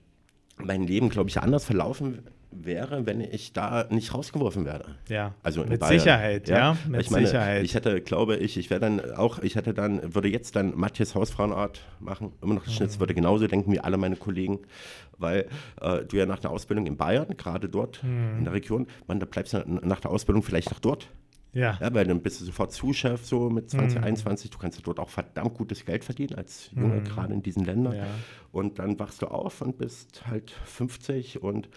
[0.58, 2.20] mein Leben, glaube ich, anders verlaufen
[2.51, 4.95] wäre, wenn ich da nicht rausgeworfen werde.
[5.07, 5.33] Ja.
[5.43, 5.99] Also in Mit Bayern.
[5.99, 6.75] Sicherheit, ja.
[6.88, 7.63] Mit ich meine, Sicherheit.
[7.63, 11.13] Ich hätte, glaube ich, ich wäre dann auch, ich hätte dann, würde jetzt dann Matthias
[11.15, 12.99] Hausfrauenart machen, immer noch das Schnitz, Mhm.
[13.01, 14.59] würde genauso denken wie alle meine Kollegen,
[15.17, 15.47] weil
[15.81, 18.39] äh, du ja nach der Ausbildung in Bayern, gerade dort Mhm.
[18.39, 21.07] in der Region, man, da bleibst du nach der Ausbildung vielleicht noch dort.
[21.53, 21.77] ja.
[21.81, 24.49] Ja, weil dann bist du sofort Zuschef so mit 20, 21.
[24.51, 27.95] Du kannst ja dort auch verdammt gutes Geld verdienen als Junge, gerade in diesen Ländern.
[27.95, 28.05] Ja.
[28.51, 31.69] Und dann wachst du auf und bist halt 50 und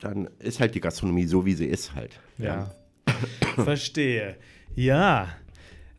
[0.00, 2.20] dann ist halt die Gastronomie so, wie sie ist halt.
[2.38, 2.74] Ja.
[3.54, 4.36] Verstehe.
[4.74, 5.28] Ja.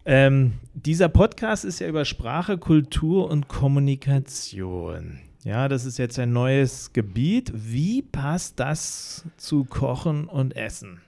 [0.05, 5.19] Ähm, dieser Podcast ist ja über Sprache, Kultur und Kommunikation.
[5.43, 7.51] Ja, das ist jetzt ein neues Gebiet.
[7.55, 11.01] Wie passt das zu Kochen und Essen?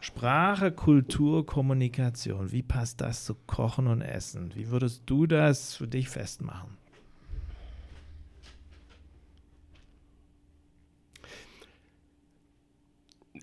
[0.00, 2.50] Sprache, Kultur, Kommunikation.
[2.50, 4.52] Wie passt das zu Kochen und Essen?
[4.54, 6.70] Wie würdest du das für dich festmachen?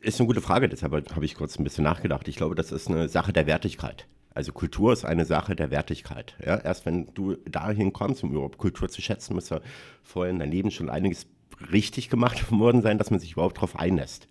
[0.02, 2.28] Ist eine gute Frage, deshalb habe ich kurz ein bisschen nachgedacht.
[2.28, 4.08] Ich glaube, das ist eine Sache der Wertigkeit.
[4.34, 6.36] Also Kultur ist eine Sache der Wertigkeit.
[6.44, 6.58] Ja?
[6.58, 9.60] Erst wenn du dahin kommst, um überhaupt Kultur zu schätzen, muss ja
[10.04, 11.28] vorher in deinem Leben schon einiges
[11.72, 14.28] richtig gemacht worden sein, dass man sich überhaupt darauf einlässt.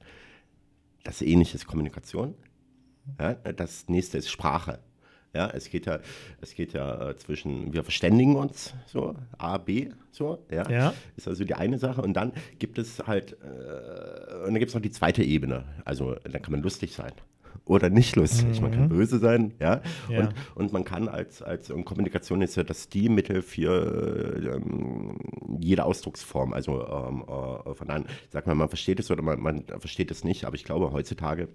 [1.04, 2.35] Das Ähnliche ist Kommunikation.
[3.18, 3.35] Ja?
[3.35, 4.81] Das nächste ist Sprache.
[5.35, 6.01] Ja, es geht ja,
[6.41, 10.69] es geht ja äh, zwischen, wir verständigen uns, so, A, B, so, ja.
[10.71, 10.95] Ja.
[11.17, 12.03] Ist also die eine Sache.
[12.03, 15.64] Und dann gibt es halt, äh, und dann gibt es noch die zweite Ebene.
[15.85, 17.12] Also, dann kann man lustig sein.
[17.64, 18.62] Oder nicht lustig.
[18.62, 19.83] Man kann böse sein, ja.
[20.09, 20.14] Mhm.
[20.14, 20.21] Ja.
[20.21, 25.19] Und, und man kann als, als Kommunikation ist ja das Stilmittel für ähm,
[25.61, 26.55] jede Ausdrucksform.
[26.55, 30.25] Also ähm, äh, von daher, sag mal, man versteht es oder man, man versteht es
[30.25, 31.49] nicht, aber ich glaube, heutzutage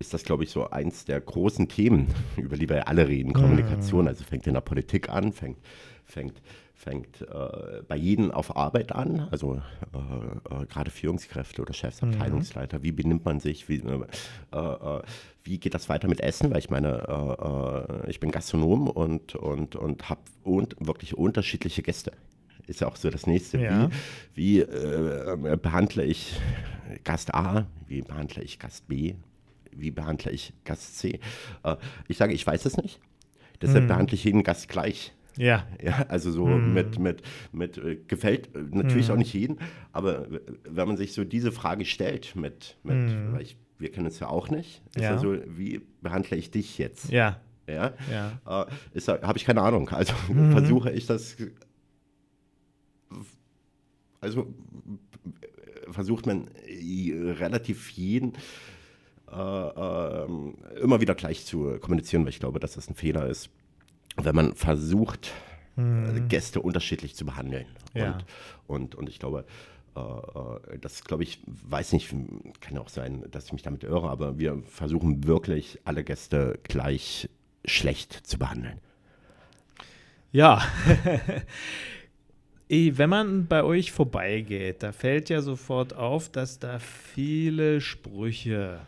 [0.00, 4.08] ist das, glaube ich, so eins der großen Themen, über die wir alle reden, Kommunikation.
[4.08, 5.58] Also fängt in der Politik an, fängt,
[6.06, 6.40] fängt,
[6.74, 9.60] fängt äh, bei jedem auf Arbeit an, also
[9.92, 15.02] äh, äh, gerade Führungskräfte oder Chefs, Abteilungsleiter, wie benimmt man sich, wie, äh, äh,
[15.44, 19.76] wie geht das weiter mit Essen, weil ich meine, äh, ich bin Gastronom und, und,
[19.76, 22.12] und habe un wirklich unterschiedliche Gäste.
[22.66, 23.58] Ist ja auch so das nächste.
[23.58, 23.90] Ja.
[24.34, 26.40] Wie, wie äh, behandle ich
[27.04, 29.14] Gast A, wie behandle ich Gast B,
[29.76, 31.20] wie behandle ich Gast C?
[31.62, 31.76] Äh,
[32.08, 33.00] ich sage, ich weiß es nicht.
[33.62, 35.12] Deshalb behandle ich jeden Gast gleich.
[35.36, 35.66] Ja.
[35.82, 39.58] Ja, also so mit, mit, mit äh, gefällt äh, natürlich auch nicht jeden,
[39.92, 40.26] aber
[40.64, 44.28] wenn man sich so diese Frage stellt mit, mit weil ich, wir kennen es ja
[44.28, 45.12] auch nicht, ist Ja.
[45.12, 45.18] ja.
[45.18, 47.10] so, wie behandle ich dich jetzt?
[47.10, 47.40] Ja.
[47.66, 48.66] Ja, Ja.
[48.94, 49.88] Äh, habe ich keine Ahnung.
[49.90, 50.14] Also
[50.50, 51.36] versuche ich das,
[54.20, 54.52] also
[55.40, 56.48] äh, versucht man
[57.38, 58.32] relativ jeden
[59.30, 63.50] immer wieder gleich zu kommunizieren, weil ich glaube, dass das ein Fehler ist,
[64.16, 65.32] wenn man versucht,
[65.76, 67.66] äh, Gäste unterschiedlich zu behandeln.
[67.94, 68.12] Ja.
[68.12, 68.24] Und,
[68.66, 69.44] und, und ich glaube,
[69.96, 72.10] äh, äh, das glaube ich, weiß nicht,
[72.60, 76.58] kann ja auch sein, dass ich mich damit irre, aber wir versuchen wirklich alle Gäste
[76.64, 77.28] gleich
[77.64, 78.78] schlecht zu behandeln.
[80.32, 80.62] Ja.
[82.68, 88.80] Wenn man bei euch vorbeigeht, da fällt ja sofort auf, dass da viele Sprüche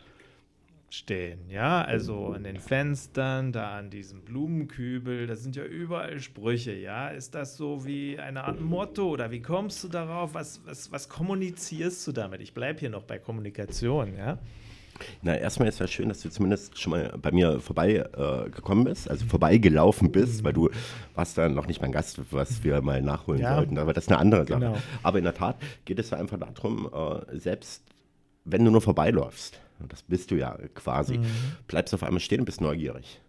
[0.92, 1.48] stehen.
[1.48, 6.74] Ja, also an den Fenstern, da an diesem Blumenkübel, da sind ja überall Sprüche.
[6.74, 10.34] Ja, ist das so wie eine Art Motto oder wie kommst du darauf?
[10.34, 12.42] Was, was, was kommunizierst du damit?
[12.42, 14.14] Ich bleibe hier noch bei Kommunikation.
[14.18, 14.36] Ja,
[15.22, 18.84] Na, erstmal ist ja schön, dass du zumindest schon mal bei mir vorbeigekommen äh, gekommen
[18.84, 20.68] bist, also vorbeigelaufen bist, weil du
[21.14, 23.54] warst dann noch nicht mein Gast, was wir mal nachholen Ja.
[23.56, 23.78] sollten.
[23.78, 24.60] Aber das ist eine andere Sache.
[24.60, 24.76] Genau.
[25.02, 27.82] Aber in der Tat geht es ja einfach darum, äh, selbst
[28.44, 31.20] wenn du nur vorbeiläufst, das bist du ja quasi,
[31.66, 33.20] bleibst auf einmal stehen und bist neugierig.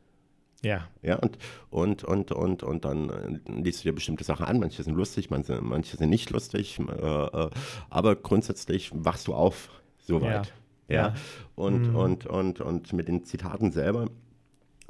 [0.64, 1.38] ja, Ja, und,
[1.70, 4.60] und, und, und, und dann äh, liest du dir bestimmte Sachen an.
[4.60, 6.80] Manche sind lustig, manche, manche sind nicht lustig.
[6.80, 7.50] Äh, äh,
[7.90, 10.48] aber grundsätzlich wachst du auf, soweit.
[10.88, 10.96] Ja.
[10.96, 11.08] Ja.
[11.08, 11.14] Ja.
[11.56, 14.08] Und, und, und, und mit den Zitaten selber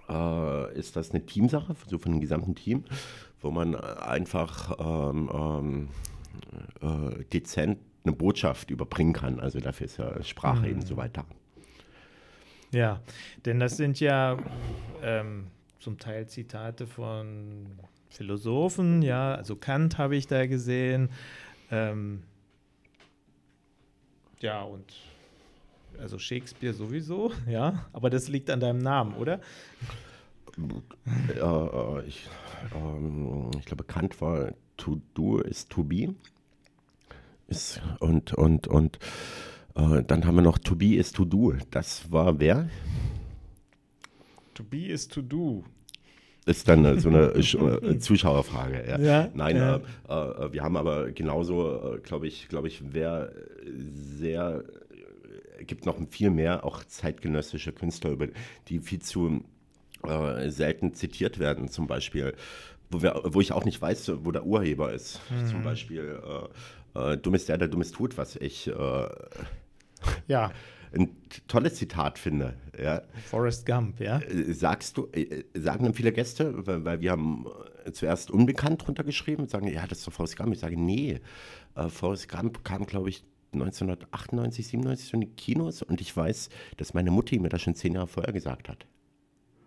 [0.09, 2.83] äh, ist das eine Teamsache, so von dem gesamten Team,
[3.41, 5.89] wo man einfach ähm, ähm,
[6.81, 9.39] äh, dezent eine Botschaft überbringen kann.
[9.39, 11.25] Also dafür ist ja Sprache eben so weiter.
[12.73, 13.01] Ja,
[13.45, 14.35] denn das sind ja
[15.03, 15.45] ähm,
[15.79, 17.67] zum Teil Zitate von
[18.09, 21.09] Philosophen, ja, also Kant habe ich da gesehen.
[21.69, 22.23] Ähm,
[24.39, 24.91] ja, und
[25.99, 29.39] also Shakespeare sowieso, ja, aber das liegt an deinem Namen, oder?
[31.29, 32.27] Äh, äh, ich,
[32.73, 36.15] ähm, ich glaube, Kant war to do is to be.
[37.47, 38.97] Ist, und und, und
[39.75, 41.53] äh, dann haben wir noch to be is to do.
[41.71, 42.69] Das war wer?
[44.53, 45.63] To be is to do.
[46.45, 48.83] Ist dann äh, so eine äh, Sch- Zuschauerfrage.
[48.87, 48.99] Ja.
[48.99, 49.77] Ja, Nein, ja.
[50.07, 53.31] Äh, wir haben aber genauso, glaube ich, glaube ich, wer
[54.19, 54.63] sehr,
[55.65, 58.27] gibt noch viel mehr auch zeitgenössische Künstler, über
[58.67, 59.43] die viel zu
[60.05, 62.33] äh, selten zitiert werden, zum Beispiel,
[62.91, 65.21] wo, wir, wo ich auch nicht weiß, wo der Urheber ist.
[65.31, 65.47] Mhm.
[65.47, 66.19] Zum Beispiel,
[66.95, 68.69] äh, äh, dumm ist der, der dummes tut, was ich
[70.27, 70.51] Ja,
[70.93, 71.09] ein
[71.47, 72.55] tolles Zitat finde.
[72.81, 73.01] Ja.
[73.29, 74.19] Forrest Gump, ja.
[74.19, 77.45] Äh, Sagst du, äh, sagen dann viele Gäste, weil, weil wir haben
[77.85, 80.53] äh, zuerst unbekannt drunter geschrieben und sagen, ja, das ist doch Forrest Gump.
[80.53, 81.19] Ich sage, nee,
[81.75, 86.49] äh, Forrest Gump kam, glaube ich, 1998, 97 so in die Kinos und ich weiß,
[86.77, 88.85] dass meine Mutti mir das schon zehn Jahre vorher gesagt hat.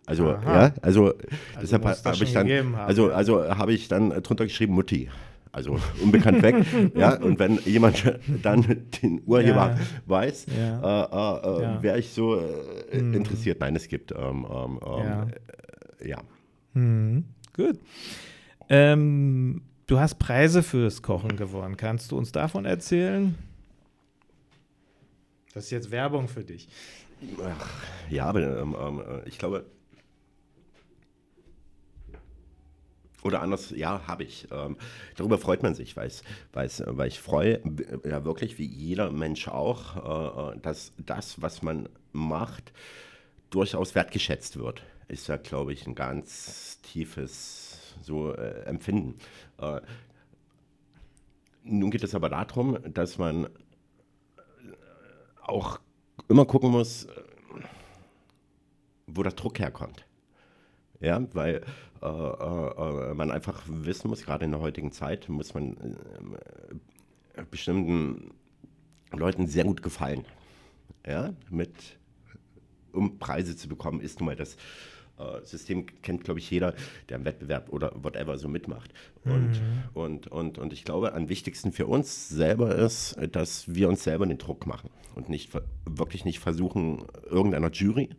[0.07, 0.66] Also, Aha.
[0.66, 1.14] ja, also,
[1.61, 4.75] deshalb es das habe ich dann, haben, also, also habe ich dann äh, drunter geschrieben
[4.75, 5.09] Mutti.
[5.56, 6.54] Also unbekannt weg.
[6.94, 8.04] ja, und wenn jemand
[8.42, 8.60] dann
[9.02, 9.76] den Urheber Ja.
[10.04, 10.80] weiß, Ja.
[11.06, 11.82] äh, äh, äh, Ja.
[11.82, 13.60] wäre ich so äh, interessiert.
[13.60, 15.26] Nein, es gibt ähm, ähm, ähm, Ja.
[16.02, 16.18] äh, ja.
[16.74, 17.24] Mhm.
[17.56, 17.78] Gut.
[18.68, 21.78] Ähm, du hast Preise fürs Kochen gewonnen.
[21.78, 23.34] Kannst du uns davon erzählen?
[25.54, 26.68] Das ist jetzt Werbung für dich.
[28.10, 29.64] Ja, aber ähm, ähm, äh, ich glaube,
[33.26, 34.48] oder anders, ja, habe ich.
[34.50, 34.76] Ähm,
[35.16, 36.10] darüber freut man sich, weil,
[36.52, 41.42] weil, weil ich freue, äh, ja wirklich wie jeder Mensch auch, äh, äh, dass das,
[41.42, 42.72] was man macht,
[43.50, 44.82] durchaus wertgeschätzt wird.
[45.08, 49.18] ist ja, glaube ich, ein ganz tiefes so äh, Empfinden.
[49.58, 49.80] Äh,
[51.62, 53.48] nun geht es aber darum, dass man
[55.42, 55.80] auch
[56.28, 57.10] immer gucken muss, äh,
[59.06, 60.04] wo der Druck herkommt.
[61.00, 61.62] Ja, weil
[62.02, 65.76] äh, äh, man einfach wissen muss, gerade in der heutigen Zeit, muss man
[67.35, 68.32] äh, bestimmten
[69.12, 70.24] Leuten sehr gut gefallen.
[71.06, 71.72] Ja, mit,
[72.92, 74.56] um Preise zu bekommen, ist nun mal das
[75.18, 76.74] äh, System, kennt, glaube ich, jeder,
[77.09, 78.92] der im Wettbewerb oder whatever so mitmacht.
[79.24, 79.82] Und, mhm.
[79.94, 84.26] und, und, und ich glaube, am wichtigsten für uns selber ist, dass wir uns selber
[84.26, 85.50] den Druck machen und nicht
[85.85, 88.11] wirklich nicht versuchen, irgendeiner Jury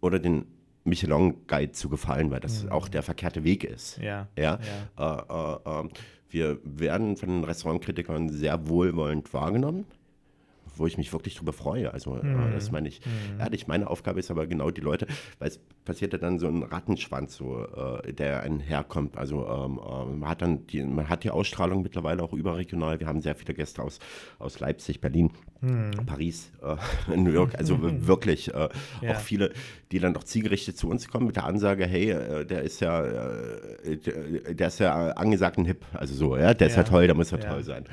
[0.00, 0.46] oder den
[0.86, 2.72] Michelin-Guide zu gefallen, weil das mhm.
[2.72, 3.98] auch der verkehrte Weg ist.
[3.98, 4.28] Ja.
[4.36, 4.58] ja?
[4.98, 5.58] ja.
[5.58, 5.88] Äh, äh, äh,
[6.28, 9.84] wir werden von den Restaurantkritikern sehr wohlwollend wahrgenommen
[10.78, 11.92] wo ich mich wirklich drüber freue.
[11.94, 12.52] Also mhm.
[12.52, 13.40] das meine ich mhm.
[13.40, 13.66] ehrlich.
[13.66, 15.06] Meine Aufgabe ist aber genau die Leute,
[15.38, 19.16] weil es passiert ja dann so ein Rattenschwanz, so, äh, der einherkommt.
[19.16, 23.00] Also ähm, äh, man hat dann die, man hat die Ausstrahlung mittlerweile auch überregional.
[23.00, 23.98] Wir haben sehr viele Gäste aus,
[24.38, 25.30] aus Leipzig, Berlin,
[25.62, 25.92] mhm.
[26.04, 27.54] Paris, äh, New York.
[27.56, 28.68] Also wirklich äh,
[29.00, 29.12] ja.
[29.12, 29.52] auch viele,
[29.92, 33.02] die dann doch zielgerichtet zu uns kommen mit der Ansage, hey, äh, der ist ja,
[33.02, 33.96] äh,
[34.54, 37.14] der, ist ja angesagt ein Hip, also so, ja, der ist ja, ja toll, der
[37.14, 37.48] muss ja, ja.
[37.48, 37.84] toll sein.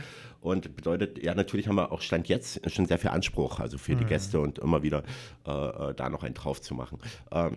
[0.41, 3.93] Und bedeutet, ja, natürlich haben wir auch Stand jetzt schon sehr viel Anspruch, also für
[3.93, 3.99] mhm.
[3.99, 5.03] die Gäste und immer wieder
[5.45, 6.97] äh, da noch einen drauf zu machen.
[7.31, 7.55] Ähm,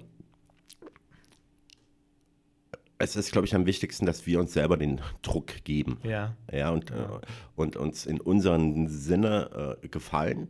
[2.99, 5.99] es ist, glaube ich, am wichtigsten, dass wir uns selber den Druck geben.
[6.03, 6.35] Ja.
[6.53, 6.97] Ja, und, ja.
[6.97, 7.21] Äh,
[7.55, 10.49] und uns in unserem Sinne äh, gefallen,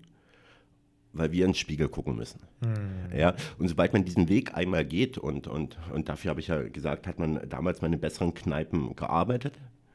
[1.12, 2.40] weil wir ins Spiegel gucken müssen.
[2.60, 3.16] Mhm.
[3.16, 6.62] Ja, und sobald man diesen Weg einmal geht, und, und, und dafür habe ich ja
[6.62, 9.54] gesagt, hat man damals mal in besseren Kneipen gearbeitet,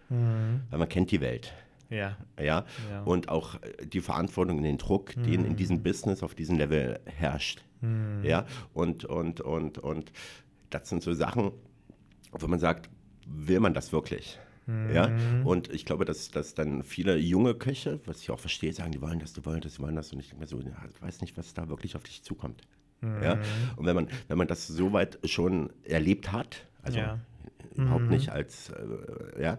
[0.10, 0.62] mhm.
[0.70, 1.54] weil man kennt die Welt.
[1.90, 2.18] Ja.
[2.40, 2.66] ja.
[2.90, 3.04] Ja.
[3.04, 5.24] Und auch äh, die Verantwortung und den Druck, mhm.
[5.24, 7.64] den in diesem Business auf diesem Level herrscht.
[7.82, 8.24] Mhm.
[8.24, 8.46] Ja.
[8.74, 10.12] Und, und, und, und
[10.70, 11.52] das sind so Sachen,
[12.32, 12.90] wo man sagt,
[13.26, 14.40] will man das wirklich?
[14.68, 14.94] Mhm.
[14.94, 15.12] Ja,
[15.44, 19.02] und ich glaube, dass, dass dann viele junge Köche, was ich auch verstehe, sagen, die
[19.02, 20.14] wollen das, die wollen das, die wollen das.
[20.14, 22.62] Und ich denke mir so, ja, ich weiß nicht, was da wirklich auf dich zukommt.
[23.02, 23.42] Ja, mhm.
[23.78, 27.20] und wenn man, wenn man das soweit schon erlebt hat, also ja.
[27.74, 28.10] überhaupt mhm.
[28.10, 29.58] nicht als, äh, ja,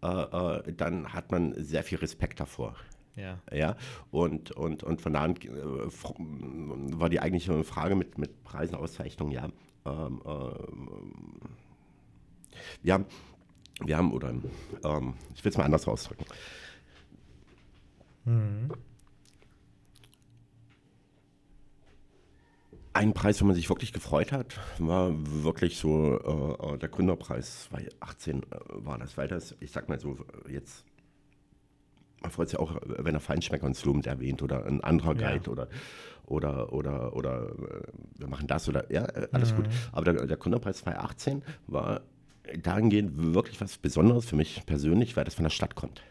[0.00, 2.76] äh, äh, dann hat man sehr viel Respekt davor.
[3.16, 3.38] Ja.
[3.52, 3.76] ja?
[4.12, 9.32] Und, und, und von da an äh, war die eigentliche Frage mit, mit Preisen, Auszeichnungen,
[9.32, 9.48] ja.
[9.86, 11.63] Ähm, äh,
[12.82, 13.06] wir haben,
[13.84, 16.24] wir haben, oder ähm, ich will es mal anders ausdrücken.
[18.24, 18.70] Mhm.
[22.92, 25.10] Ein Preis, wo man sich wirklich gefreut hat, war
[25.42, 29.98] wirklich so äh, äh der Gründerpreis 2018 äh, war das, weil das, ich sag mal
[29.98, 30.16] so,
[30.48, 30.84] jetzt,
[32.22, 35.52] man freut sich auch, wenn er Feinschmecker und Slumend erwähnt oder ein anderer Guide ja.
[35.52, 35.68] oder,
[36.26, 37.82] oder, oder, oder äh,
[38.16, 39.56] wir machen das oder, ja, alles mhm.
[39.56, 39.66] gut.
[39.90, 42.00] Aber der, der Gründerpreis 2018 war
[42.62, 46.02] dahingehend wirklich was Besonderes für mich persönlich, weil das von der Stadt kommt.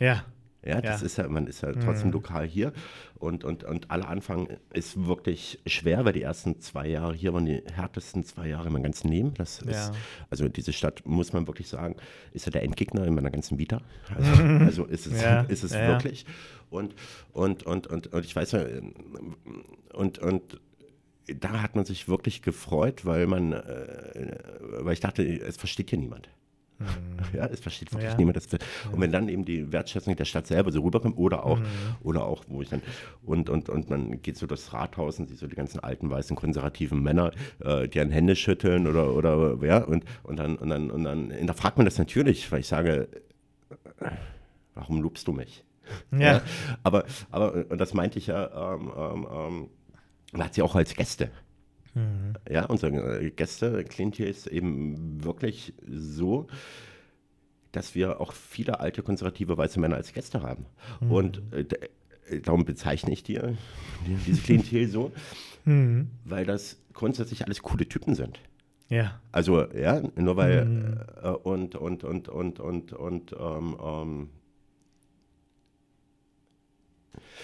[0.00, 0.24] Ja.
[0.66, 1.06] Ja, das ja.
[1.06, 2.14] ist ja, man ist ja trotzdem mhm.
[2.14, 2.72] lokal hier
[3.16, 7.44] und, und, und alle Anfang ist wirklich schwer, weil die ersten zwei Jahre hier waren
[7.44, 9.34] die härtesten zwei Jahre in meinem ganzen Leben.
[9.34, 9.70] Das ja.
[9.70, 9.92] ist,
[10.30, 11.96] also diese Stadt, muss man wirklich sagen,
[12.32, 13.82] ist ja der Endgegner in meiner ganzen Vita.
[14.16, 15.42] Also, also ist es, ja.
[15.42, 16.24] ist es wirklich.
[16.70, 16.94] Und,
[17.32, 18.64] und, und, und, und ich weiß ja,
[19.92, 20.60] und, und
[21.26, 24.36] da hat man sich wirklich gefreut, weil man, äh,
[24.80, 26.28] weil ich dachte, es versteht hier niemand.
[26.78, 27.36] Mhm.
[27.36, 28.16] Ja, es versteht wirklich ja.
[28.16, 28.36] niemand.
[28.36, 28.46] Das,
[28.92, 31.66] und wenn dann eben die Wertschätzung der Stadt selber so rüberkommt oder auch, mhm.
[32.02, 32.82] oder auch, wo ich dann,
[33.24, 36.36] und, und, und man geht so durchs Rathaus und sieht so die ganzen alten, weißen,
[36.36, 40.90] konservativen Männer, äh, die an Hände schütteln oder, oder, ja, und, und dann, und dann,
[40.90, 43.08] und dann, da fragt man das natürlich, weil ich sage,
[44.74, 45.64] warum lobst du mich?
[46.12, 46.18] Ja.
[46.18, 46.42] ja.
[46.82, 49.68] Aber, aber, und das meinte ich ja, ähm, ähm, ähm
[50.34, 51.30] man hat sie auch als Gäste.
[51.94, 52.34] Mhm.
[52.50, 56.48] Ja, unsere Gäste, Klientel ist eben wirklich so,
[57.72, 60.66] dass wir auch viele alte konservative weiße Männer als Gäste haben.
[61.00, 61.10] Mhm.
[61.10, 63.38] Und äh, äh darum bezeichne ich die,
[64.26, 65.12] diese Klientel so,
[65.64, 66.10] mhm.
[66.24, 68.40] weil das grundsätzlich alles coole Typen sind.
[68.88, 69.20] Ja.
[69.32, 71.00] Also, ja, nur weil mhm.
[71.22, 74.28] äh, und, und, und, und, und, und, ähm, ähm,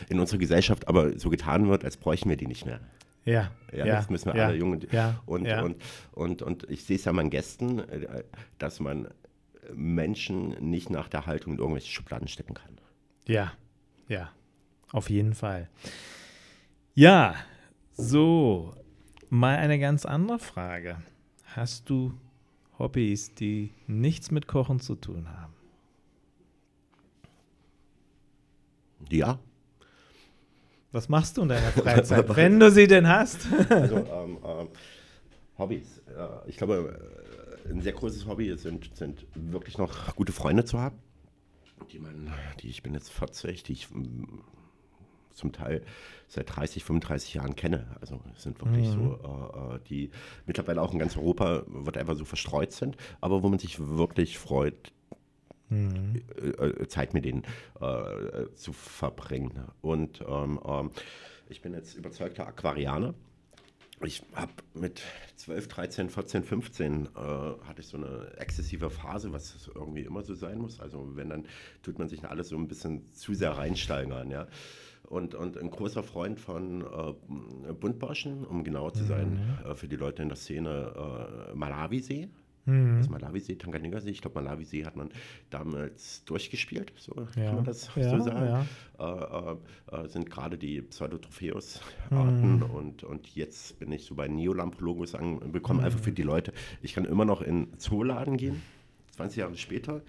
[0.08, 2.80] in unserer Gesellschaft aber so getan wird, als bräuchten wir die nicht mehr.
[3.24, 5.62] Ja, ja, ja jetzt müssen wir ja, alle jungen ja, und, ja.
[5.62, 5.76] Und,
[6.12, 8.24] und, und ich sehe es ja meinen Gästen, äh,
[8.58, 9.08] dass man
[9.74, 12.78] Menschen nicht nach der Haltung in irgendwelche Schubladen stecken kann.
[13.26, 13.52] Ja,
[14.08, 14.30] ja,
[14.92, 15.68] auf jeden Fall.
[16.94, 17.34] Ja,
[17.92, 18.74] so,
[19.28, 20.96] mal eine ganz andere Frage.
[21.44, 22.14] Hast du
[22.78, 25.54] Hobbys, die nichts mit Kochen zu tun haben?
[29.10, 29.38] Ja.
[30.92, 33.46] Was machst du in deiner Freizeit, wenn du sie denn hast?
[33.68, 34.68] also, ähm, ähm,
[35.58, 36.02] Hobbys.
[36.46, 36.98] Ich glaube,
[37.66, 40.98] äh, ein sehr großes Hobby sind, sind wirklich noch gute Freunde zu haben.
[41.92, 44.24] Die, man, die ich bin jetzt 40, die ich mm,
[45.32, 45.82] zum Teil
[46.28, 47.96] seit 30, 35 Jahren kenne.
[48.00, 48.92] Also es sind wirklich mhm.
[48.92, 50.10] so, äh, äh, die
[50.46, 54.92] mittlerweile auch in ganz Europa, whatever, so verstreut sind, aber wo man sich wirklich freut,
[55.70, 56.22] mhm.
[56.36, 57.44] äh, Zeit mit denen
[57.80, 59.64] äh, zu verbringen.
[59.80, 60.90] Und ähm, ähm,
[61.48, 63.14] ich bin jetzt überzeugter Aquarianer
[64.02, 65.02] ich habe mit
[65.36, 67.08] 12, 13, 14, 15 äh,
[67.66, 70.80] hatte ich so eine exzessive Phase, was irgendwie immer so sein muss.
[70.80, 71.46] Also wenn dann
[71.82, 74.46] tut man sich alles so ein bisschen zu sehr reinsteigern, ja.
[75.04, 79.70] Und, und ein großer Freund von äh, Buntbarschen, um genauer zu sein, mhm.
[79.70, 82.28] äh, für die Leute in der Szene, äh, Malawisee.
[82.66, 82.98] Mhm.
[82.98, 84.10] Das Malawisee, Tanganjika-See.
[84.10, 85.10] Ich glaube, Malawisee hat man
[85.48, 87.44] damals durchgespielt, so ja.
[87.46, 88.66] kann man das ja, so sagen.
[88.98, 89.56] Ja.
[89.92, 92.62] Äh, äh, sind gerade die Pseudotropheus-Arten mhm.
[92.62, 95.86] und, und jetzt bin ich so bei Neolampologos angekommen, mhm.
[95.86, 96.52] einfach für die Leute.
[96.82, 98.62] Ich kann immer noch in Zooladen gehen,
[99.16, 100.02] 20 Jahre später.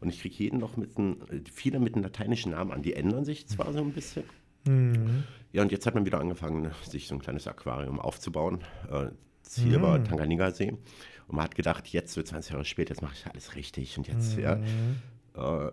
[0.00, 1.16] Und ich kriege jeden noch mit einem,
[1.50, 2.82] viele mit einem lateinischen Namen an.
[2.82, 4.24] Die ändern sich zwar so ein bisschen.
[4.66, 5.24] Mhm.
[5.52, 8.58] Ja, und jetzt hat man wieder angefangen, sich so ein kleines Aquarium aufzubauen.
[8.90, 9.06] Äh,
[9.42, 10.04] Ziel war mhm.
[10.04, 10.76] Tanganjika-See.
[11.26, 13.96] Und man hat gedacht, jetzt, so 20 Jahre später, jetzt mache ich alles richtig.
[13.98, 14.42] Und jetzt, mhm.
[14.42, 14.54] ja,
[15.36, 15.72] äh,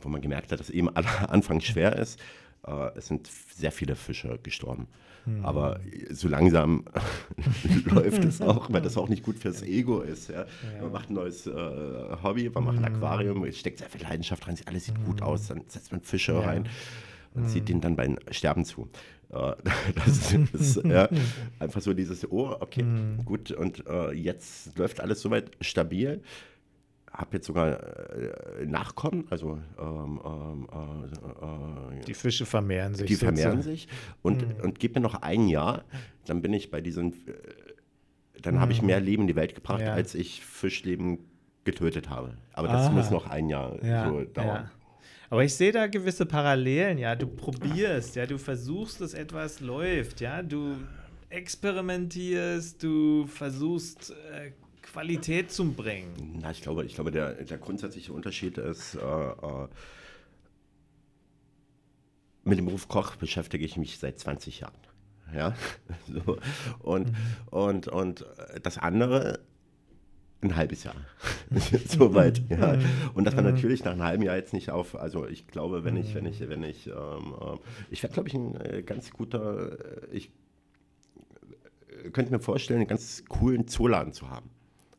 [0.00, 2.20] wo man gemerkt hat, dass eben anfangs schwer ist,
[2.66, 4.88] äh, es sind sehr viele Fische gestorben.
[5.26, 5.44] Mhm.
[5.44, 5.80] Aber
[6.10, 6.84] so langsam
[7.86, 10.28] läuft es auch, weil das auch nicht gut fürs Ego ist.
[10.28, 10.40] Ja.
[10.74, 10.82] Ja.
[10.82, 11.52] Man macht ein neues äh,
[12.22, 12.96] Hobby, man macht ein mhm.
[12.96, 15.26] Aquarium, es steckt sehr viel Leidenschaft rein, alles sieht gut mhm.
[15.26, 16.68] aus, dann setzt man Fische rein
[17.34, 18.88] und sieht denen dann beim Sterben zu.
[19.94, 21.08] Das ist ja,
[21.58, 23.24] einfach so dieses, oh, okay, mhm.
[23.24, 26.22] gut, und äh, jetzt läuft alles soweit stabil.
[27.10, 33.06] Habe jetzt sogar äh, Nachkommen, also ähm, ähm äh, äh, die Fische vermehren sich.
[33.06, 33.86] Die vermehren sich
[34.22, 34.64] und, mhm.
[34.64, 35.84] und gib mir noch ein Jahr,
[36.26, 37.32] dann bin ich bei diesen, äh,
[38.42, 38.60] dann mhm.
[38.60, 39.92] habe ich mehr Leben in die Welt gebracht, ja.
[39.92, 41.18] als ich Fischleben
[41.62, 42.34] getötet habe.
[42.52, 42.90] Aber das Aha.
[42.90, 44.08] muss noch ein Jahr ja.
[44.08, 44.64] so dauern.
[44.64, 44.70] Ja.
[45.30, 47.16] Aber ich sehe da gewisse Parallelen, ja.
[47.16, 50.42] Du probierst, ja, du versuchst, dass etwas läuft, ja.
[50.42, 50.76] Du
[51.30, 56.38] experimentierst, du versuchst äh, Qualität zu bringen.
[56.40, 59.68] Na, ich glaube, ich glaube, der, der grundsätzliche Unterschied ist, äh, äh,
[62.44, 64.74] mit dem Beruf Koch beschäftige ich mich seit 20 Jahren.
[65.34, 65.56] Ja,
[66.06, 66.38] so.
[66.80, 67.14] und, mhm.
[67.50, 68.26] und, und
[68.62, 69.40] das andere
[70.44, 70.94] ein halbes Jahr.
[71.88, 72.42] Soweit.
[72.48, 72.78] Ja.
[73.14, 75.96] Und dass man natürlich nach einem halben Jahr jetzt nicht auf, also ich glaube, wenn
[75.96, 77.56] ich, wenn ich, wenn ich, ähm, äh,
[77.90, 80.30] ich wäre, glaube ich, ein äh, ganz guter, äh, ich
[82.12, 84.50] könnte mir vorstellen, einen ganz coolen Zooladen zu haben.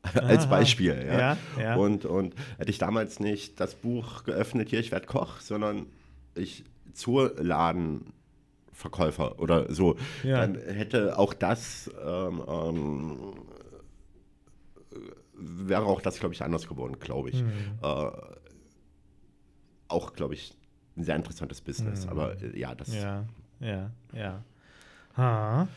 [0.14, 1.04] Als Beispiel.
[1.08, 1.18] Ja?
[1.18, 1.76] Ja, ja.
[1.76, 5.88] Und, und hätte ich damals nicht das Buch geöffnet, hier, ich werde Koch, sondern
[6.36, 10.42] ich Zooladenverkäufer oder so, ja.
[10.42, 13.34] dann hätte auch das ähm, ähm,
[15.38, 17.44] wäre auch das, glaube ich, anders geworden, glaube ich.
[17.44, 17.52] Mhm.
[17.82, 18.12] Äh,
[19.88, 20.58] auch, glaube ich,
[20.98, 22.06] ein sehr interessantes Business.
[22.06, 22.12] Mhm.
[22.12, 22.94] Aber äh, ja, das.
[22.94, 23.26] Ja,
[23.60, 24.44] ja, ja.
[25.18, 25.68] Ha.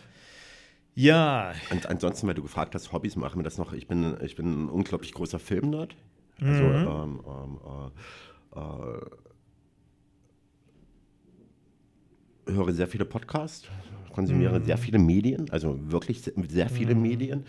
[0.94, 1.52] Ja.
[1.70, 3.72] Und ansonsten, weil du gefragt hast, Hobbys machen wir das noch.
[3.72, 5.94] Ich bin, ich bin ein unglaublich großer Filmnerd.
[6.40, 6.86] Also, mhm.
[6.86, 7.58] ähm, ähm,
[8.54, 8.60] äh,
[12.50, 13.68] äh, höre sehr viele Podcasts,
[14.12, 14.64] konsumiere mhm.
[14.64, 17.02] sehr viele Medien, also wirklich sehr, sehr viele mhm.
[17.02, 17.44] Medien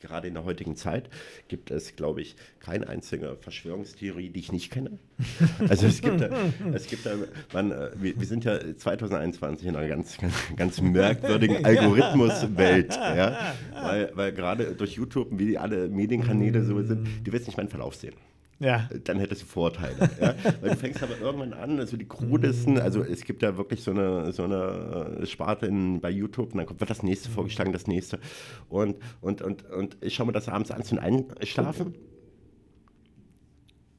[0.00, 1.08] gerade in der heutigen Zeit
[1.48, 4.98] gibt es, glaube ich, keine einzige Verschwörungstheorie, die ich nicht kenne.
[5.68, 6.30] Also es gibt, da,
[6.72, 7.12] es gibt da,
[7.52, 13.54] man, äh, wir, wir, sind ja 2021 in einer ganz, ganz, ganz merkwürdigen Algorithmuswelt, ja?
[13.82, 17.94] weil, weil gerade durch YouTube, wie alle Medienkanäle so sind, du wirst nicht meinen Verlauf
[17.94, 18.14] sehen
[18.60, 18.88] ja.
[19.04, 20.08] dann hättest du Vorteile.
[20.20, 20.34] ja?
[20.60, 22.80] Weil du fängst aber irgendwann an, also die krudesten, mhm.
[22.80, 26.58] also es gibt ja wirklich so eine, so eine äh, Sparte in, bei YouTube und
[26.58, 28.20] dann kommt wird das nächste vorgeschlagen, das nächste.
[28.68, 31.94] Und, und, und, und ich schaue mir das abends an zum Einschlafen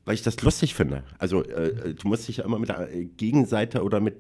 [0.06, 1.04] weil ich das lustig finde.
[1.19, 4.15] Also äh, du musst dich ja immer mit der Gegenseite oder mit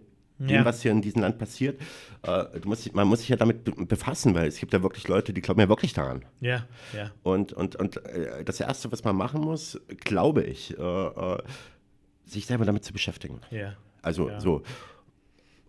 [0.47, 0.65] dem, ja.
[0.65, 1.79] was hier in diesem Land passiert.
[2.23, 5.41] Äh, musst, man muss sich ja damit befassen, weil es gibt ja wirklich Leute, die
[5.41, 6.25] glauben ja wirklich daran.
[6.39, 7.11] Ja, ja.
[7.23, 11.37] Und, und, und äh, das Erste, was man machen muss, glaube ich, äh, äh
[12.25, 13.41] sich selber damit zu beschäftigen.
[13.49, 13.73] Ja.
[14.01, 14.39] Also ja.
[14.39, 14.63] so.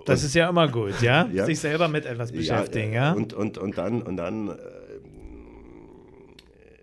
[0.05, 1.29] Das ist ja immer gut, ja?
[1.33, 1.45] ja?
[1.45, 3.11] Sich selber mit etwas beschäftigen, ja?
[3.11, 3.13] ja?
[3.13, 4.53] Und, und, und dann, und dann äh,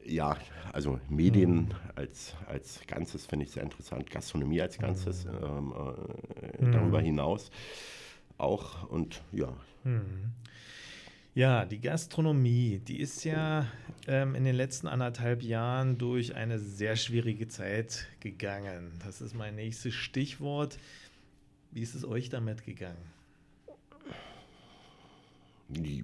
[0.05, 0.35] ja,
[0.73, 1.69] also Medien mhm.
[1.99, 5.31] Als, als Ganzes finde ich sehr interessant, Gastronomie als Ganzes mhm.
[5.43, 5.73] ähm,
[6.41, 6.71] äh, mhm.
[6.71, 7.51] darüber hinaus
[8.37, 9.53] auch und ja.
[9.83, 10.31] Mhm.
[11.35, 13.67] Ja, die Gastronomie, die ist ja
[14.07, 18.93] ähm, in den letzten anderthalb Jahren durch eine sehr schwierige Zeit gegangen.
[19.05, 20.79] Das ist mein nächstes Stichwort.
[21.71, 22.97] Wie ist es euch damit gegangen?
[25.67, 26.03] Die,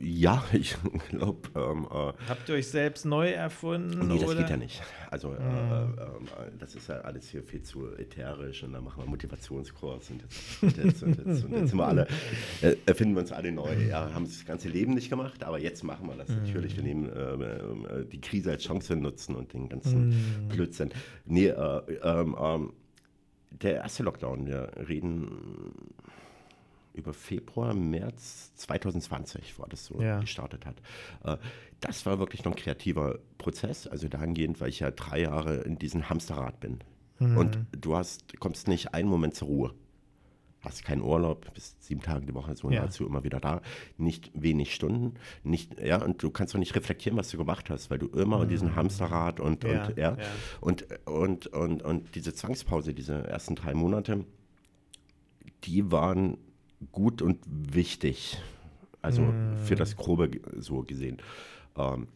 [0.00, 0.76] Ja, ich
[1.10, 1.48] glaube.
[1.54, 4.08] Ähm, äh, Habt ihr euch selbst neu erfunden?
[4.08, 4.40] Nee, das oder?
[4.40, 4.82] geht ja nicht.
[5.10, 5.36] Also, mhm.
[5.36, 10.10] äh, äh, das ist ja alles hier viel zu ätherisch und dann machen wir Motivationskurs
[10.10, 12.06] und jetzt, und jetzt, und jetzt, und jetzt sind wir alle,
[12.62, 13.74] äh, erfinden wir uns alle neu.
[13.88, 16.36] Ja, haben das ganze Leben nicht gemacht, aber jetzt machen wir das mhm.
[16.36, 16.76] natürlich.
[16.76, 20.48] Wir nehmen äh, äh, die Krise als Chance nutzen und den ganzen mhm.
[20.48, 20.90] Blödsinn.
[21.26, 22.72] Nee, ähm, ähm,
[23.50, 25.72] der erste Lockdown, wir reden
[26.94, 30.20] über Februar, März 2020 war das so ja.
[30.20, 30.76] gestartet hat.
[31.24, 31.38] Äh,
[31.80, 35.78] das war wirklich noch ein kreativer Prozess, also dahingehend, weil ich ja drei Jahre in
[35.78, 36.78] diesem Hamsterrad bin.
[37.18, 37.36] Mhm.
[37.36, 39.74] Und du hast, kommst nicht einen Moment zur Ruhe.
[40.60, 42.82] Hast keinen Urlaub, bist sieben Tage die Woche so ja.
[42.82, 43.62] nahezu immer wieder da,
[43.96, 47.90] nicht wenig Stunden, nicht, ja, und du kannst auch nicht reflektieren, was du gemacht hast,
[47.90, 48.42] weil du immer mhm.
[48.44, 50.16] in diesem Hamsterrad und, ja, und, ja, ja.
[50.60, 54.24] Und, und, und, und diese Zwangspause, diese ersten drei Monate,
[55.64, 56.38] die waren
[56.90, 58.38] gut und wichtig.
[59.00, 59.58] Also mm.
[59.64, 61.18] für das Grobe so gesehen.
[61.76, 62.08] Ähm,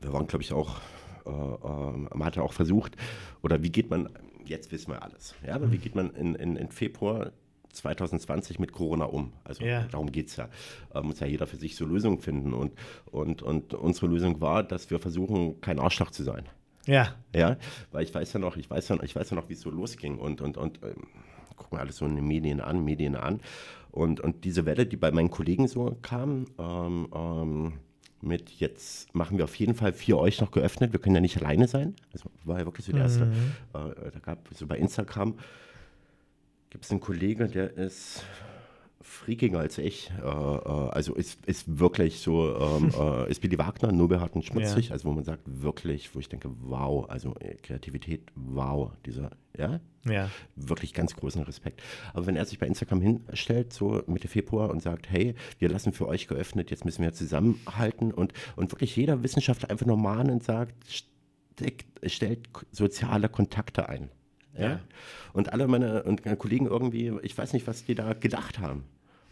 [0.00, 0.80] wir waren, glaube ich, auch,
[1.26, 2.96] äh, äh, man hatte auch versucht,
[3.42, 4.08] oder wie geht man,
[4.44, 7.32] jetzt wissen wir alles, ja, aber wie geht man in, in, in Februar
[7.74, 9.32] 2020 mit Corona um.
[9.42, 9.82] Also ja.
[9.90, 10.48] darum geht es ja.
[10.94, 12.54] Äh, muss ja jeder für sich so Lösungen finden.
[12.54, 12.72] Und,
[13.06, 16.44] und, und unsere Lösung war, dass wir versuchen, kein Arschloch zu sein.
[16.86, 17.14] Ja.
[17.34, 17.56] Ja,
[17.90, 19.70] weil ich weiß ja noch, ich weiß ja, ich weiß ja noch, wie es so
[19.70, 20.18] losging.
[20.18, 21.08] Und, und, und ähm,
[21.56, 23.40] gucken alles so in den Medien an, Medien an.
[23.90, 27.72] Und, und diese Welle, die bei meinen Kollegen so kam, ähm, ähm,
[28.20, 30.92] mit jetzt machen wir auf jeden Fall für euch noch geöffnet.
[30.92, 31.94] Wir können ja nicht alleine sein.
[32.12, 33.26] Also war ja wirklich so der erste.
[33.26, 33.52] Mhm.
[33.74, 35.34] Äh, da gab es so bei Instagram
[36.74, 38.24] gibt es einen Kollegen, der ist
[39.00, 40.10] freakiger als ich.
[40.22, 44.86] Äh, äh, also ist, ist wirklich so, ähm, äh, ist Billy Wagner, Nobelhart und schmutzig,
[44.86, 44.92] ja.
[44.92, 49.80] also wo man sagt, wirklich, wo ich denke, wow, also äh, Kreativität, wow, dieser, ja?
[50.06, 50.30] Ja.
[50.56, 51.82] Wirklich ganz großen Respekt.
[52.12, 55.92] Aber wenn er sich bei Instagram hinstellt, so Mitte Februar und sagt, hey, wir lassen
[55.92, 60.44] für euch geöffnet, jetzt müssen wir zusammenhalten und, und wirklich jeder Wissenschaftler einfach normal und
[60.44, 60.74] sagt,
[62.04, 64.10] stellt soziale Kontakte ein.
[64.56, 64.68] Ja?
[64.68, 64.80] ja?
[65.32, 68.84] Und alle meine, und meine Kollegen irgendwie, ich weiß nicht, was die da gedacht haben.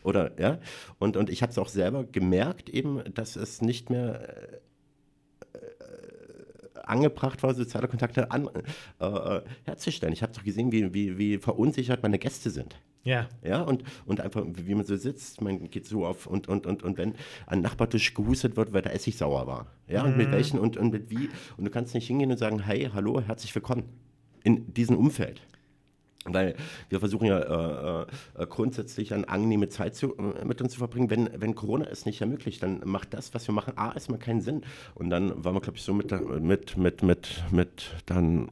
[0.04, 0.58] Oder, ja?
[0.98, 4.28] Und, und ich habe es auch selber gemerkt, eben, dass es nicht mehr
[5.54, 5.58] äh,
[6.82, 8.48] angebracht war, soziale Kontakte an,
[8.98, 10.12] äh, äh herzustellen.
[10.12, 12.76] Ich habe doch gesehen, wie, wie, wie verunsichert meine Gäste sind.
[13.04, 13.28] Ja.
[13.42, 16.82] Ja, und, und einfach, wie man so sitzt, man geht so auf und, und, und,
[16.84, 17.14] und wenn
[17.46, 19.66] an Nachbartisch gehustet wird, weil der Essig sauer war.
[19.88, 20.10] Ja, mhm.
[20.10, 20.32] und mit mhm.
[20.32, 21.30] welchen und, und mit wie.
[21.56, 23.84] Und du kannst nicht hingehen und sagen, hey, hallo, herzlich willkommen
[24.44, 25.40] in diesem Umfeld.
[26.24, 26.54] Weil
[26.88, 28.06] wir versuchen ja äh,
[28.38, 31.10] äh, grundsätzlich eine angenehme Zeit zu, äh, mit uns zu verbringen.
[31.10, 34.40] Wenn, wenn Corona es nicht ermöglicht, dann macht das, was wir machen, A, erstmal keinen
[34.40, 34.62] Sinn.
[34.94, 38.50] Und dann waren wir, glaube ich, so mit, mit, mit, mit, mit dann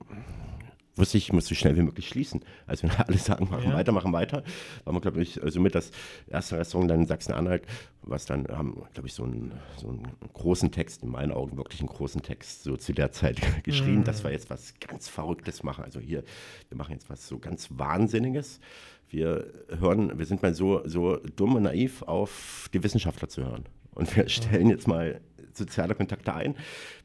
[1.01, 2.42] wusste ich, ich muss so schnell wie möglich schließen.
[2.66, 3.74] Also wenn alle sagen, machen ja.
[3.74, 4.44] weiter, machen weiter,
[4.84, 5.90] waren wir, glaube ich, also mit das
[6.28, 7.64] erste Restaurant dann in Sachsen-Anhalt,
[8.03, 11.80] was dann, haben, glaube ich, so einen, so einen großen Text, in meinen Augen wirklich
[11.80, 14.05] einen großen Text, so zu der Zeit geschrieben, mhm.
[14.05, 15.84] dass wir jetzt was ganz Verrücktes machen.
[15.84, 16.22] Also hier,
[16.68, 18.61] wir machen jetzt was so ganz Wahnsinniges.
[19.09, 19.46] Wir
[19.80, 23.64] hören, wir sind mal so, so dumm und naiv auf die Wissenschaftler zu hören.
[23.92, 25.20] Und wir stellen jetzt mal
[25.53, 26.55] soziale Kontakte ein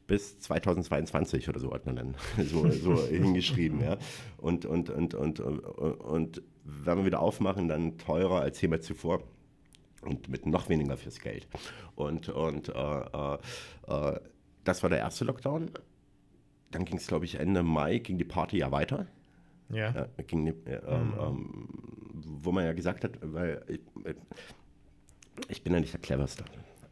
[0.08, 3.82] bis 2022 oder so hat man dann so, so hingeschrieben.
[3.82, 3.98] Ja.
[4.38, 9.22] Und, und, und, und, und, und wenn wir wieder aufmachen, dann teurer als jemals zuvor
[10.02, 11.48] und mit noch weniger fürs Geld.
[11.96, 13.38] Und, und äh, äh,
[13.88, 14.20] äh
[14.64, 15.70] das war der erste Lockdown.
[16.72, 19.06] Dann ging es, glaube ich, Ende Mai, ging die Party ja weiter.
[19.70, 19.92] Ja.
[19.92, 21.14] ja ging, ähm, mhm.
[21.20, 21.70] ähm,
[22.42, 23.80] wo man ja gesagt hat, weil ich,
[25.48, 26.44] ich bin ja nicht der Cleverste.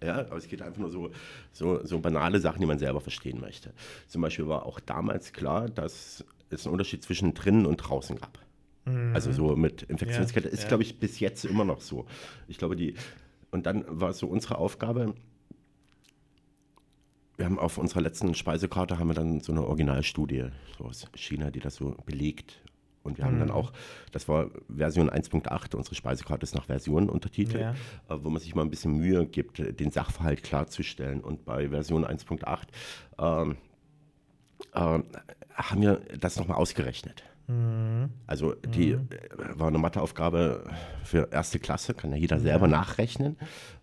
[0.03, 1.11] Ja, aber es geht einfach nur so,
[1.51, 3.73] so, so banale Sachen, die man selber verstehen möchte.
[4.07, 8.39] Zum Beispiel war auch damals klar, dass es einen Unterschied zwischen drinnen und draußen gab.
[8.85, 9.13] Mhm.
[9.13, 10.67] Also so mit Infektionskette ja, ist, ja.
[10.67, 12.05] glaube ich, bis jetzt immer noch so.
[12.47, 12.95] Ich glaube, die,
[13.51, 15.13] und dann war es so unsere Aufgabe,
[17.37, 20.45] wir haben auf unserer letzten Speisekarte haben wir dann so eine Originalstudie
[20.77, 22.61] so aus China, die das so belegt,
[23.03, 23.53] und wir haben dann mhm.
[23.53, 23.73] auch,
[24.11, 27.71] das war Version 1.8, unsere Speisekarte ist nach Versionen untertitelt, ja.
[28.09, 31.21] Äh, wo man sich mal ein bisschen Mühe gibt, den Sachverhalt klarzustellen.
[31.21, 32.67] Und bei Version 1.8
[33.19, 33.57] ähm,
[34.73, 34.99] äh,
[35.53, 37.23] haben wir das nochmal ausgerechnet.
[37.47, 38.09] Mhm.
[38.25, 39.09] Also die mhm.
[39.11, 40.63] Äh, war eine Matheaufgabe
[41.03, 43.37] für erste Klasse, kann ja jeder selber nachrechnen.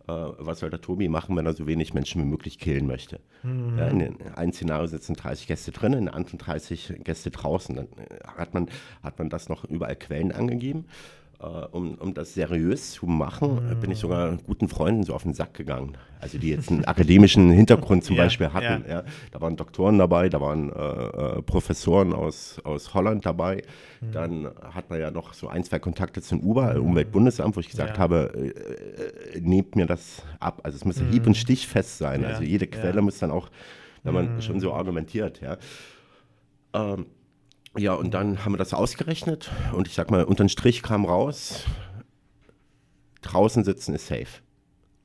[0.08, 3.20] Äh, was soll der Tobi machen, wenn er so wenig Menschen wie möglich killen möchte?
[3.42, 3.78] Mhm.
[3.78, 7.76] Ja, in einem Szenario sitzen 30 Gäste drin, in anderen 30 Gäste draußen.
[7.76, 8.68] Dann äh, hat man,
[9.02, 10.86] hat man das noch überall Quellen angegeben.
[11.42, 15.32] Äh, um, um das seriös zu machen, bin ich sogar guten Freunden so auf den
[15.34, 15.96] Sack gegangen.
[16.20, 18.84] Also die jetzt einen akademischen Hintergrund zum Ja, Beispiel hatten.
[18.86, 18.96] ja.
[18.96, 19.04] Ja.
[19.30, 23.62] Da waren Doktoren dabei, da waren äh, äh, Professoren aus, aus Holland dabei.
[24.02, 24.12] Mhm.
[24.12, 27.98] Dann hat man ja noch so ein, zwei Kontakte zum UBA, Umweltbundesamt, wo ich gesagt
[27.98, 30.60] habe, äh, äh, nehmt mir das ab.
[30.62, 32.20] Also es muss hieb- und stichfest sein.
[32.20, 32.26] Mhm.
[32.26, 32.66] Also jede.
[32.66, 32.70] Mhm.
[32.70, 33.48] Quelle muss dann auch,
[34.02, 35.56] wenn man schon so argumentiert, ja.
[36.72, 37.06] Ähm,
[37.76, 41.64] ja, und dann haben wir das ausgerechnet und ich sag mal, unterm Strich kam raus,
[43.22, 44.26] draußen sitzen ist safe.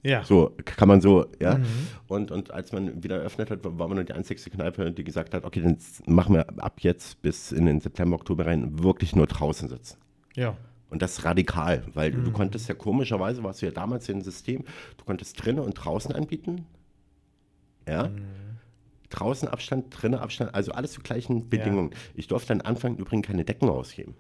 [0.04, 0.24] Ja.
[0.24, 1.36] So kann man so, Mhm.
[1.42, 1.60] ja.
[2.08, 5.34] Und, und als man wieder eröffnet hat, war man nur die einzige Kneipe, die gesagt
[5.34, 9.26] hat, okay, dann machen wir ab jetzt bis in den September, Oktober rein wirklich nur
[9.26, 9.98] draußen sitzen.
[10.36, 10.56] Ja.
[10.92, 12.26] Und das radikal, weil Mhm.
[12.26, 14.64] du konntest ja komischerweise, warst du ja damals in System,
[14.98, 16.66] du konntest drinnen und draußen anbieten.
[17.88, 18.10] Ja.
[18.10, 18.22] Mhm.
[19.16, 21.92] Draußen Abstand, drinnen Abstand, also alles zu gleichen Bedingungen.
[22.16, 24.16] Ich durfte am Anfang übrigens keine Decken ausgeben.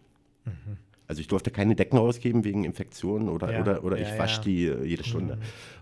[1.07, 3.53] Also ich durfte keine Decken ausgeben wegen Infektionen oder, Mhm.
[3.53, 4.43] Ja, oder, oder ja, ich wasche ja.
[4.43, 5.37] die äh, jede Stunde.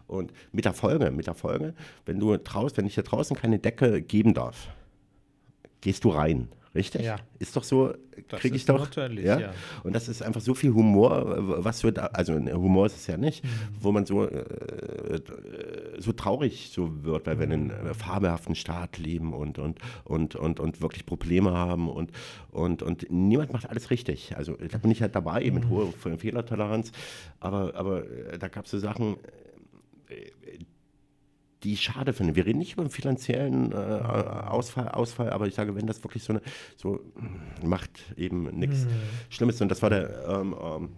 [0.07, 1.73] Und mit der Folge, mit der Folge,
[2.05, 4.69] wenn du draußen, wenn ich hier draußen keine Decke geben darf,
[5.81, 6.49] gehst du rein.
[6.75, 7.03] Richtig?
[7.03, 7.17] Ja.
[7.37, 7.93] Ist doch so,
[8.29, 8.79] kriege ich doch.
[8.79, 9.39] natürlich, ja?
[9.39, 9.53] ja.
[9.83, 13.15] Und das ist einfach so viel Humor, was wird, also ne, Humor ist es ja
[13.15, 13.49] nicht, Mhm.
[13.79, 15.21] wo man so, äh, äh,
[15.99, 17.87] so traurig so wird, weil wir in einem Mhm.
[17.91, 22.11] äh, fabelhaften Staat leben und, und, und, und, und wirklich Probleme haben und,
[22.49, 24.35] und, und niemand macht alles richtig.
[24.35, 25.53] Also da bin ich halt dabei Mhm.
[25.53, 26.91] mit hoher Fehlertoleranz,
[27.39, 29.17] aber, aber äh, da gab es so Sachen,
[31.63, 32.35] die ich schade finde.
[32.35, 36.23] Wir reden nicht über den finanziellen äh, Ausfall, Ausfall, aber ich sage, wenn das wirklich
[36.23, 36.41] so eine,
[36.75, 38.85] so mh, macht eben nichts
[39.29, 39.61] Schlimmes.
[39.61, 40.89] Und das war der, ähm, ähm,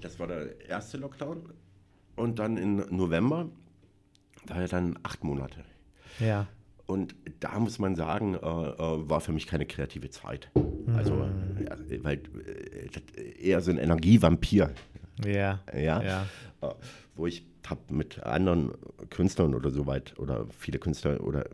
[0.00, 1.42] das war der erste Lockdown.
[2.16, 3.48] Und dann im November
[4.46, 5.64] war ja dann acht Monate.
[6.20, 6.46] Ja.
[6.86, 10.50] Und da muss man sagen, äh, äh, war für mich keine kreative Zeit.
[10.96, 11.28] Also,
[11.62, 12.20] ja, weil
[13.16, 14.70] äh, eher so ein Energievampir.
[15.24, 15.60] Ja.
[15.76, 16.74] Ja, Ja.
[17.18, 18.72] Wo ich habe mit anderen
[19.10, 21.50] Künstlern oder so weit oder viele Künstler oder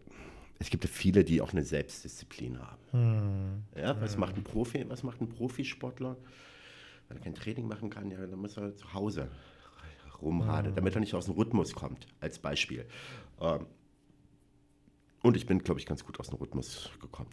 [0.59, 3.65] es gibt ja viele, die auch eine Selbstdisziplin haben.
[3.77, 6.17] Ja, was macht ein Profi, was macht ein Profisportler?
[7.09, 9.29] Wenn er kein Training machen kann, ja, dann muss er zu Hause
[10.23, 12.87] rumradeln, damit er nicht aus dem Rhythmus kommt, als Beispiel.
[13.41, 13.67] Ähm,
[15.23, 17.31] und ich bin, glaube ich, ganz gut aus dem Rhythmus gekommen.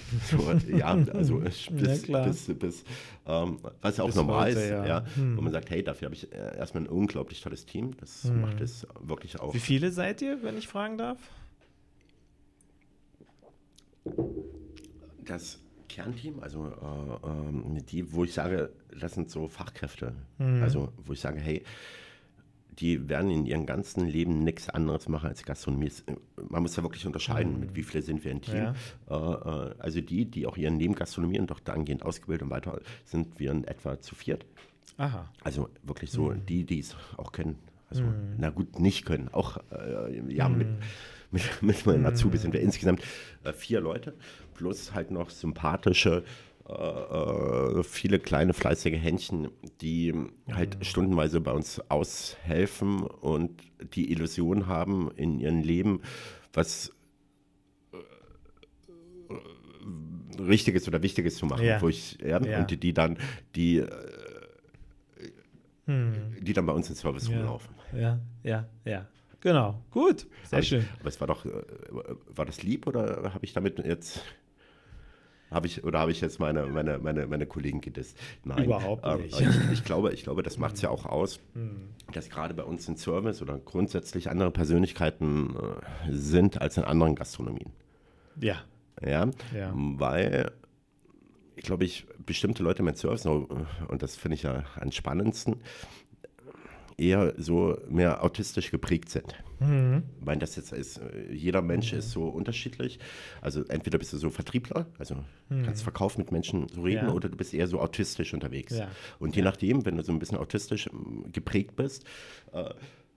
[0.68, 1.38] Ja, also
[1.70, 2.84] bis, bis, bis
[3.26, 4.86] ähm, was ja auch Bis normal heute, ist, ja.
[4.86, 7.96] ja, wo man sagt, hey, dafür habe ich äh, erstmal ein unglaublich tolles Team.
[7.98, 9.54] Das macht es wirklich auch.
[9.54, 11.18] Wie viele seid ihr, wenn ich fragen darf?
[15.24, 20.14] Das Kernteam, also äh, ähm, die, wo ich sage, das sind so Fachkräfte.
[20.38, 20.62] Mhm.
[20.62, 21.62] Also, wo ich sage, hey,
[22.78, 25.86] die werden in ihrem ganzen Leben nichts anderes machen als Gastronomie.
[25.88, 26.04] Es-
[26.48, 28.54] Man muss ja wirklich unterscheiden, mit wie viele sind wir im Team.
[28.60, 28.74] Mhm.
[29.10, 29.64] Ja.
[29.66, 32.80] Äh, äh, also die, die auch ihren Leben Gastronomie und doch dahingehend ausgebildet und weiter,
[33.04, 34.46] sind wir in etwa zu viert.
[34.96, 35.28] Aha.
[35.44, 36.46] Also wirklich so, Mhm.
[36.46, 37.58] die, die es auch können.
[37.90, 38.04] Also,
[38.38, 39.28] na gut, nicht können.
[39.32, 40.66] Auch, äh, ja, mit,
[41.30, 43.02] mit, mit meinen Azubis sind wir insgesamt
[43.44, 44.14] äh, vier Leute,
[44.54, 46.24] plus halt noch sympathische,
[46.68, 49.48] äh, äh, viele kleine fleißige Händchen,
[49.80, 50.14] die
[50.50, 53.60] halt stundenweise bei uns aushelfen und
[53.94, 56.02] die Illusion haben in ihrem Leben,
[56.52, 56.92] was
[57.92, 57.96] äh,
[60.40, 61.80] Richtiges oder Wichtiges zu machen, Ja.
[61.82, 62.60] wo ich, ja, Ja.
[62.60, 63.18] und die, die dann,
[63.54, 63.88] die, äh,
[65.86, 67.36] die dann bei uns ins Service Ja.
[67.38, 67.74] rumlaufen.
[67.94, 69.06] Ja, ja, ja.
[69.40, 69.82] Genau.
[69.90, 70.20] Gut.
[70.44, 70.80] Sehr Aber schön.
[70.82, 71.44] Ich, aber es war doch,
[72.28, 74.22] war das lieb oder habe ich damit jetzt,
[75.52, 78.18] habe ich, oder habe ich jetzt meine, meine, meine, meine Kollegen gedisst?
[78.44, 78.64] Nein.
[78.64, 79.40] Überhaupt Ähm, nicht.
[79.40, 81.88] ich, ich glaube, ich glaube, das macht es ja auch aus, Hm.
[82.12, 87.14] dass gerade bei uns im Service oder grundsätzlich andere Persönlichkeiten äh, sind als in anderen
[87.14, 87.70] Gastronomien.
[88.40, 88.56] Ja.
[89.04, 89.72] Ja, Ja.
[89.74, 90.52] weil
[91.56, 95.56] ich glaube, ich bestimmte Leute mit Service, und das finde ich ja am spannendsten,
[96.98, 99.34] eher so mehr autistisch geprägt sind.
[99.60, 100.02] Mhm.
[100.18, 102.98] Ich meine, das jetzt ist, äh, jeder Mensch ist so unterschiedlich.
[103.40, 105.16] Also entweder bist du so Vertriebler, also
[105.64, 107.08] kannst Verkauf mit Menschen so reden, Mhm.
[107.08, 107.14] Ja.
[107.14, 108.76] oder du bist eher so autistisch unterwegs.
[108.76, 108.88] Ja.
[109.18, 112.04] Und je nachdem, wenn du so ein bisschen autistisch ähm, geprägt bist,
[112.52, 112.60] äh,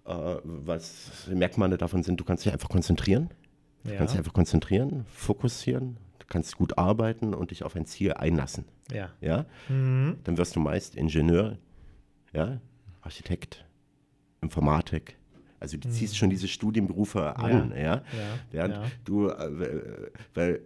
[0.05, 3.30] äh, was Merkmale davon sind, du kannst dich einfach konzentrieren.
[3.84, 3.97] Du Ja.
[3.97, 8.65] kannst dich einfach konzentrieren, fokussieren, du kannst gut arbeiten und dich auf ein Ziel einlassen.
[8.91, 9.09] Ja.
[9.21, 9.45] Ja?
[9.69, 10.17] Mhm.
[10.23, 11.57] Dann wirst du meist Ingenieur,
[12.34, 12.59] ja?
[13.05, 13.63] Architekt,
[14.41, 15.15] Informatik.
[15.59, 17.77] Also du ziehst schon diese Studienberufe an, ja?
[17.77, 18.03] Ja,
[18.51, 18.83] Während ja.
[19.05, 20.59] du, äh, weil, äh,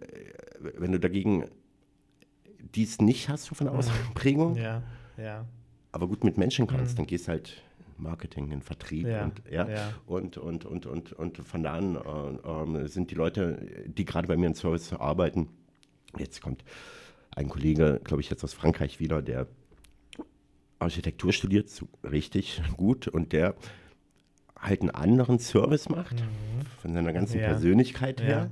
[0.78, 1.44] wenn du dagegen
[2.74, 4.58] dies nicht hast, so von der Ausprägung, Mhm.
[4.58, 4.82] Ja,
[5.16, 5.44] ja.
[5.92, 7.62] aber gut mit Menschen kannst, dann gehst halt
[7.96, 9.92] Marketing, in Vertrieb Ja, und ja, ja.
[10.06, 14.26] und und und und und von da an äh, ähm, sind die Leute, die gerade
[14.26, 15.48] bei mir im Service arbeiten.
[16.18, 16.64] Jetzt kommt
[17.36, 19.46] ein Kollege, glaube ich, jetzt aus Frankreich wieder, der
[20.80, 23.54] Architektur studiert, so richtig gut, und der
[24.58, 26.22] halt einen anderen Service macht,
[26.82, 27.42] von seiner ganzen Mhm.
[27.42, 27.48] Ja.
[27.50, 28.50] Persönlichkeit her, Ja.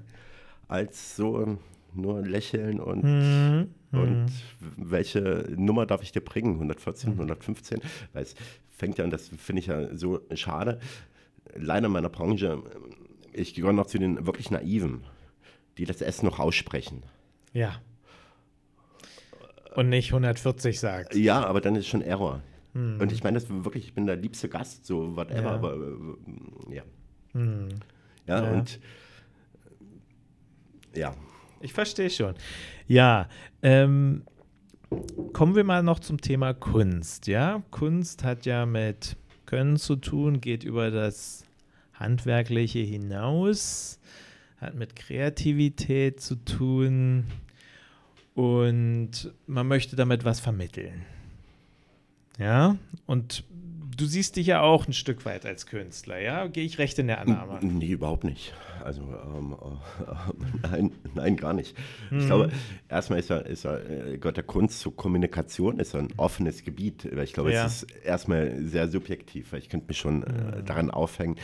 [0.69, 1.59] als so
[1.95, 3.69] nur lächeln und, Mhm.
[3.93, 4.27] und
[4.77, 6.59] welche Nummer darf ich dir bringen?
[6.59, 7.19] 114, Mhm.
[7.21, 7.81] 115?
[8.13, 8.35] Weil es
[8.71, 10.81] fängt ja, und das finde ich ja so schade,
[11.55, 12.63] leider in meiner Branche,
[13.33, 15.03] ich gehöre noch zu den wirklich Naiven,
[15.79, 17.03] die das S noch aussprechen.
[17.53, 17.81] Ja.
[19.79, 21.15] Und nicht 140 sagt.
[21.15, 22.43] Ja, aber dann ist schon Error.
[22.75, 25.51] Und ich meine, das wirklich, ich bin der liebste Gast, so whatever, Ja.
[25.53, 26.83] aber äh, ja.
[27.33, 27.69] Hm.
[28.27, 28.43] ja.
[28.43, 28.51] Ja.
[28.51, 28.81] und
[30.97, 31.15] ja.
[31.61, 32.35] Ich verstehe schon.
[32.89, 33.29] Ja,
[33.63, 34.25] ähm,
[35.33, 37.29] kommen wir mal noch zum Thema Kunst.
[37.29, 39.17] Ja, Kunst hat ja mit
[39.47, 41.45] Können zu tun, geht über das
[41.95, 44.01] Handwerkliche hinaus,
[44.57, 47.27] hat mit Kreativität zu tun
[48.39, 51.05] und man möchte damit was vermitteln.
[52.39, 52.77] Ja,
[53.07, 53.43] und
[53.97, 56.47] du siehst dich ja auch ein Stück weit als Künstler, ja?
[56.47, 57.59] Gehe ich recht in der Annahme?
[57.63, 58.55] Nee, überhaupt nicht.
[58.85, 59.57] Also, ähm,
[60.63, 61.77] äh, nein, nein, gar nicht.
[62.13, 62.19] Mhm.
[62.21, 62.53] Ich glaube,
[62.89, 67.09] erstmal ist er, ist er äh, gehört der Kunst zur Kommunikation, ist ein offenes Gebiet.
[67.13, 67.67] Weil ich glaube, Ja.
[67.67, 70.59] es ist erstmal sehr subjektiv, weil ich könnte mich schon Mhm.
[70.59, 71.35] äh, daran aufhängen,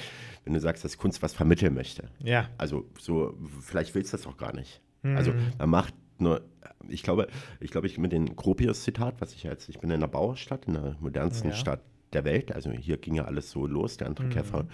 [0.44, 2.04] wenn du sagst, dass Kunst was vermitteln möchte.
[2.20, 2.48] Ja.
[2.56, 4.80] Also so, vielleicht willst du das auch gar nicht.
[5.02, 6.42] Also man macht nur,
[6.88, 7.28] ich glaube,
[7.60, 10.74] ich glaube, ich mit dem Gropius-Zitat, was ich jetzt, ich bin in einer Bauerstadt, in
[10.74, 11.56] der modernsten Ja.
[11.56, 11.80] Stadt
[12.12, 14.66] der Welt, also hier ging ja alles so los, der andere Käfer,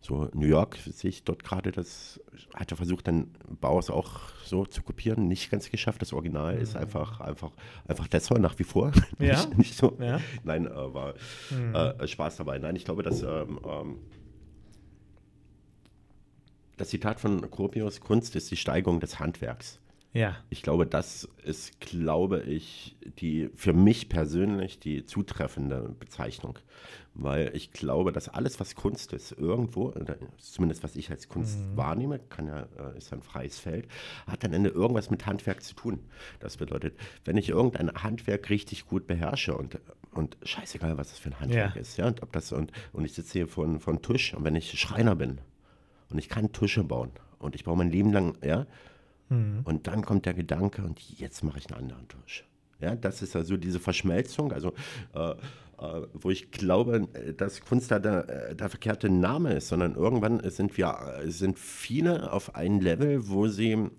[0.00, 2.20] so New York sehe ich dort gerade, das
[2.54, 6.76] hat er versucht, dann Bauers auch so zu kopieren, nicht ganz geschafft, das Original ist
[6.76, 7.50] einfach, einfach,
[7.88, 9.44] einfach Dessau nach wie vor, Ja.
[9.44, 10.20] nicht, nicht so, Ja.
[10.44, 11.14] nein, äh, war
[11.74, 13.98] äh, Spaß dabei, nein, ich glaube, dass ähm, ähm,
[16.76, 19.80] das Zitat von Gropius, Kunst ist die Steigerung des Handwerks.
[20.12, 20.36] Ja.
[20.48, 26.58] Ich glaube, das ist, glaube ich, die für mich persönlich die zutreffende Bezeichnung.
[27.14, 29.92] Weil ich glaube, dass alles, was Kunst ist, irgendwo,
[30.38, 33.88] zumindest was ich als Kunst wahrnehme, kann ja, äh, ist ein freies Feld,
[34.26, 35.98] hat am Ende irgendwas mit Handwerk zu tun.
[36.38, 39.80] Das bedeutet, wenn ich irgendein Handwerk richtig gut beherrsche und,
[40.12, 41.80] und scheißegal, was das für ein Handwerk Ja.
[41.80, 44.54] ist, ja, und ob das und, und ich sitze hier vor einem Tisch und wenn
[44.54, 45.40] ich Schreiner bin
[46.10, 48.66] und ich kann Tische bauen und ich baue mein Leben lang, ja,
[49.30, 52.44] und dann kommt der Gedanke, und jetzt mache ich einen anderen Tisch.
[52.80, 54.72] Ja, das ist also diese Verschmelzung, also
[55.14, 55.34] äh, äh,
[56.14, 60.96] wo ich glaube, dass Kunst da der, der verkehrte Name ist, sondern irgendwann sind wir,
[61.26, 63.90] sind viele auf einem Level, wo sie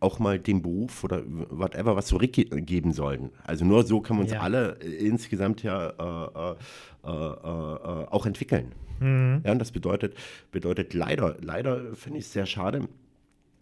[0.00, 3.30] auch mal dem Beruf oder whatever was zurückgeben sollten.
[3.44, 4.40] Also nur so können wir uns Ja.
[4.42, 8.72] alle insgesamt ja äh, äh, äh, äh, auch entwickeln.
[9.00, 10.14] Ja, und das bedeutet,
[10.50, 12.88] bedeutet leider, leider finde ich es sehr schade,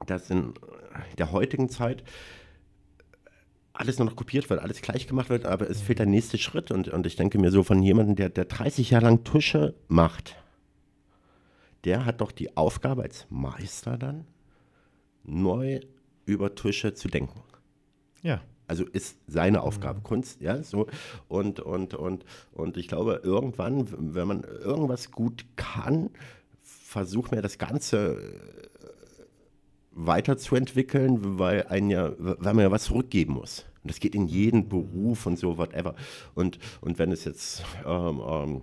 [0.05, 0.55] dass in
[1.19, 2.03] der heutigen Zeit
[3.73, 6.71] alles nur noch kopiert wird, alles gleich gemacht wird, aber es fehlt der nächste Schritt.
[6.71, 10.37] Und, und ich denke mir so von jemandem, der, der 30 Jahre lang Tusche macht,
[11.85, 14.27] der hat doch die Aufgabe als Meister dann,
[15.25, 15.81] neu
[16.25, 17.43] über Tusche zu denken.
[18.23, 18.41] Ja.
[18.69, 20.89] Also ist seine Aufgabe Kunst, ja, so.
[21.29, 26.11] Und, und, und, und ich glaube, irgendwann, wenn man irgendwas gut kann,
[26.63, 28.76] versucht man das Ganze äh,
[29.97, 33.65] weiterzuentwickeln, weil, ein ja, weil man ja was zurückgeben muss.
[33.83, 35.95] Und das geht in jeden Beruf und so, whatever.
[36.35, 38.63] Und, und wenn es jetzt, ähm, ähm,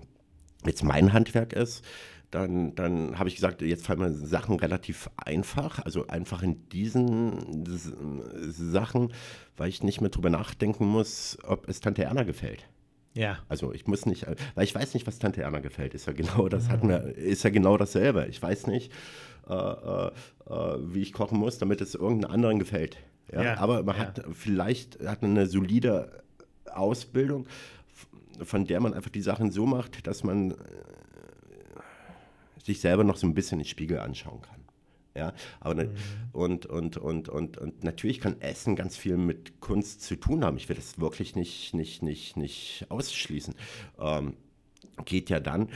[0.66, 1.84] jetzt mein Handwerk ist,
[2.30, 7.66] dann, dann habe ich gesagt, jetzt fallen mir Sachen relativ einfach, also einfach in diesen
[8.50, 9.14] Sachen,
[9.56, 12.68] weil ich nicht mehr drüber nachdenken muss, ob es Tante Erna gefällt.
[13.14, 13.38] Ja.
[13.48, 14.26] Also ich muss nicht,
[14.56, 15.94] weil ich weiß nicht, was Tante Erna gefällt.
[15.94, 18.26] Ist ja genau das hat mir, ist ja genau dasselbe.
[18.30, 22.98] Ich weiß nicht, äh, äh, äh, wie ich kochen muss, damit es irgendeinem anderen gefällt.
[23.32, 23.44] Ja?
[23.44, 24.02] Ja, Aber man ja.
[24.04, 26.24] hat vielleicht hat man eine solide
[26.72, 27.48] Ausbildung,
[28.42, 30.56] von der man einfach die Sachen so macht, dass man äh,
[32.64, 34.60] sich selber noch so ein bisschen in den Spiegel anschauen kann.
[35.16, 35.92] Ja, aber ne,
[36.32, 40.58] und, und, und, und, und natürlich kann Essen ganz viel mit Kunst zu tun haben.
[40.58, 43.54] Ich will das wirklich nicht, nicht, nicht, nicht ausschließen.
[44.00, 44.34] Ähm,
[45.06, 45.70] geht ja dann,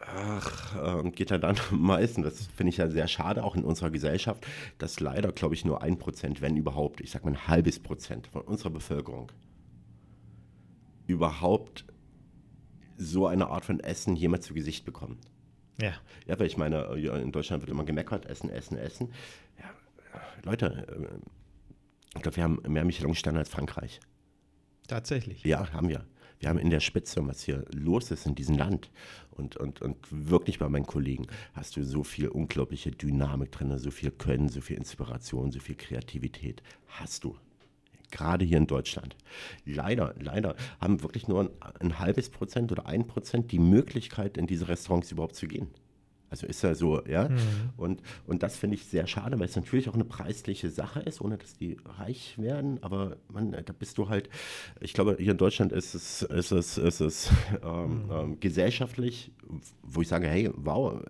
[0.00, 3.90] ach, ähm, geht ja dann meistens, das finde ich ja sehr schade, auch in unserer
[3.90, 4.46] Gesellschaft,
[4.78, 8.26] dass leider, glaube ich, nur ein Prozent, wenn überhaupt, ich sage mal ein halbes Prozent
[8.26, 9.30] von unserer Bevölkerung
[11.06, 11.84] überhaupt
[12.96, 15.18] so eine Art von Essen jemand zu Gesicht bekommen.
[15.80, 15.92] Ja.
[16.26, 19.12] Ja, weil ich meine, äh, in Deutschland wird immer gemeckert, essen, essen, essen.
[19.58, 19.70] Ja,
[20.42, 21.18] Leute, äh,
[22.16, 24.00] ich glaube, wir haben mehr Michelin-Sterne als Frankreich.
[24.88, 25.44] Tatsächlich.
[25.44, 26.06] Ja, haben wir.
[26.38, 28.90] Wir haben in der Spitze, was hier los ist in diesem Land
[29.38, 33.90] und, und, und wirklich bei meinen Kollegen, hast du so viel unglaubliche Dynamik drin, so
[33.90, 36.62] viel Können, so viel Inspiration, so viel Kreativität.
[36.86, 37.36] Hast du.
[38.10, 39.16] gerade hier in Deutschland.
[39.64, 44.46] Leider, leider haben wirklich nur ein, ein halbes Prozent oder ein Prozent die Möglichkeit, in
[44.46, 45.68] diese Restaurants überhaupt zu gehen.
[46.30, 47.28] Also ist ja so, ja.
[47.28, 47.38] Mhm.
[47.76, 51.20] Und, und das finde ich sehr schade, weil es natürlich auch eine preisliche Sache ist,
[51.20, 52.82] ohne dass die reich werden.
[52.82, 54.28] Aber man, da bist du halt,
[54.80, 57.30] ich glaube, hier in Deutschland ist es, ist es, ist es
[57.62, 58.10] ähm, mhm.
[58.12, 59.32] ähm, gesellschaftlich,
[59.82, 61.00] wo ich sage, hey, wow,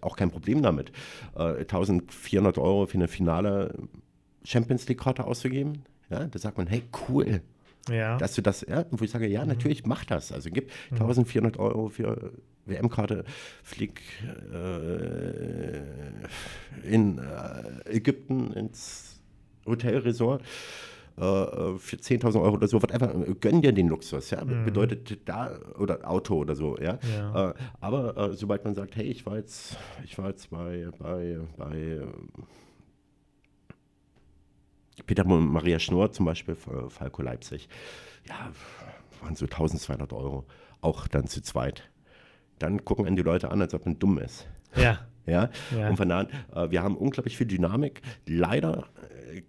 [0.00, 0.92] auch kein Problem damit,
[1.34, 3.74] äh, 1400 Euro für eine finale
[4.44, 5.84] Champions League-Karte auszugeben.
[6.10, 7.40] Ja, da sagt man, hey, cool,
[7.88, 8.16] ja.
[8.16, 9.48] Dass du das, ja, wo ich sage, ja, mhm.
[9.48, 10.32] natürlich mach das.
[10.32, 10.98] Also gib mhm.
[10.98, 12.32] 1400 Euro für
[12.66, 13.24] WM-Karte,
[13.62, 14.00] flieg
[14.52, 15.78] äh,
[16.88, 19.20] in äh, Ägypten ins
[19.66, 20.42] Hotelresort
[21.16, 21.22] äh,
[21.78, 23.08] für 10.000 Euro oder so, whatever,
[23.40, 24.64] gönn dir den Luxus, ja, mhm.
[24.64, 27.50] bedeutet da, oder Auto oder so, ja, ja.
[27.50, 31.38] Äh, aber äh, sobald man sagt, hey, ich war jetzt, ich war jetzt bei, bei,
[31.56, 32.00] bei
[35.06, 36.56] Peter Maria Schnurr zum Beispiel,
[36.88, 37.68] Falco Leipzig,
[38.28, 38.52] ja,
[39.20, 40.46] waren so 1200 Euro,
[40.80, 41.91] auch dann zu zweit
[42.62, 44.46] dann gucken einen die Leute an, als ob man dumm ist.
[44.76, 44.98] Ja.
[45.24, 45.88] Ja, ja.
[45.88, 48.02] und von daher, äh, wir haben unglaublich viel Dynamik.
[48.26, 48.88] Leider
[49.32, 49.42] äh,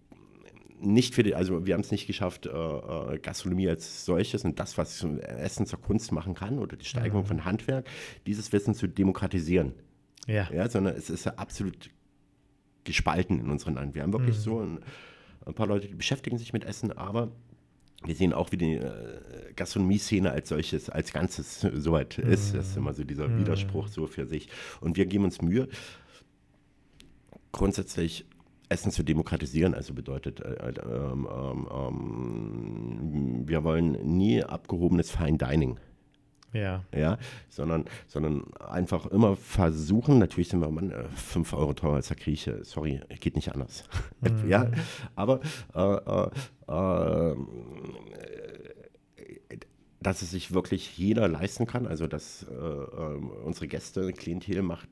[0.79, 4.59] nicht für die, also wir haben es nicht geschafft, äh, äh, Gastronomie als solches und
[4.59, 7.27] das, was Essen zur Kunst machen kann oder die Steigerung mhm.
[7.27, 7.87] von Handwerk,
[8.27, 9.73] dieses Wissen zu demokratisieren.
[10.27, 10.47] Ja.
[10.53, 11.89] ja sondern es ist ja absolut
[12.83, 13.95] gespalten in unserem Land.
[13.95, 14.41] Wir haben wirklich mhm.
[14.41, 14.79] so ein,
[15.45, 17.31] ein, paar Leute, die beschäftigen sich mit Essen, aber
[18.05, 19.19] wir sehen auch, wie die äh,
[19.55, 22.31] Gastronomie-Szene als solches, als Ganzes soweit mhm.
[22.31, 22.55] ist.
[22.55, 23.39] Das ist immer so dieser mhm.
[23.39, 24.49] Widerspruch so für sich.
[24.81, 25.67] Und wir geben uns Mühe,
[27.51, 28.25] grundsätzlich
[28.69, 29.73] Essen zu demokratisieren.
[29.73, 30.73] Also bedeutet, äh, äh,
[31.15, 31.67] ähm,
[33.45, 35.79] wir wollen nie abgehobenes Fine Dining
[36.53, 36.83] ja.
[36.95, 37.17] Ja,
[37.49, 42.17] sondern, sondern einfach immer versuchen, natürlich sind wir Mann, 5 äh, Euro teurer als der
[42.17, 43.83] Grieche, sorry, geht nicht anders.
[44.21, 44.47] Mhm.
[44.47, 44.71] ja,
[45.15, 45.41] aber
[45.75, 46.29] äh,
[46.69, 47.35] äh, äh,
[50.01, 54.87] dass es sich wirklich jeder leisten kann, also dass äh, ähm, unsere Gäste, Klientel macht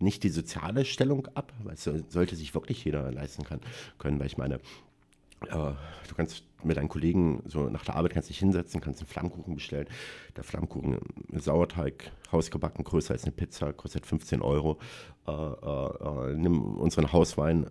[0.00, 3.60] nicht die soziale Stellung ab, weil es sollte sich wirklich jeder leisten kann,
[3.98, 4.60] können, weil ich meine, äh,
[5.40, 9.54] du kannst mit deinen Kollegen so nach der Arbeit kannst dich hinsetzen, kannst einen Flammkuchen
[9.54, 9.86] bestellen.
[10.36, 10.98] Der Flammkuchen,
[11.32, 14.78] Sauerteig, hausgebacken, größer als eine Pizza, kostet 15 Euro.
[15.26, 17.66] Äh, äh, äh, nimm unseren Hauswein,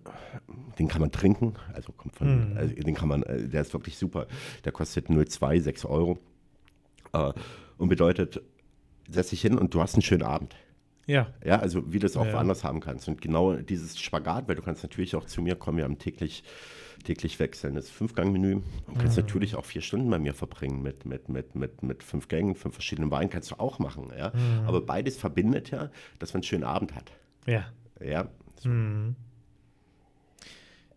[0.80, 2.58] den kann man trinken, also kommt von, mhm.
[2.58, 4.28] also den kann man, äh, der ist wirklich super.
[4.64, 6.20] Der kostet 0,2, 6 Euro
[7.14, 7.34] äh,
[7.78, 8.42] und bedeutet,
[9.10, 10.56] setz dich hin und du hast einen schönen Abend.
[11.08, 11.34] Ja.
[11.44, 12.34] Ja, also wie du es auch ja.
[12.34, 13.08] woanders haben kannst.
[13.08, 16.44] Und genau dieses Spagat, weil du kannst natürlich auch zu mir kommen, wir haben täglich
[17.04, 18.62] täglich wechselndes Fünfgang-Menü.
[18.88, 19.24] Du kannst mhm.
[19.24, 22.76] natürlich auch vier Stunden bei mir verbringen mit, mit, mit, mit, mit fünf Gängen, fünf
[22.76, 24.12] verschiedenen Weinen kannst du auch machen.
[24.18, 24.30] Ja?
[24.30, 24.68] Mhm.
[24.68, 25.90] Aber beides verbindet ja,
[26.20, 27.12] dass man einen schönen Abend hat.
[27.46, 27.66] Ja.
[28.04, 28.28] Ja.
[28.60, 28.70] So.
[28.70, 29.16] Mhm.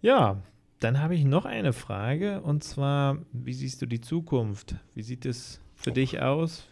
[0.02, 0.42] Ja,
[0.80, 4.76] dann habe ich noch eine Frage und zwar, wie siehst du die Zukunft?
[4.94, 6.66] Wie sieht es für dich aus?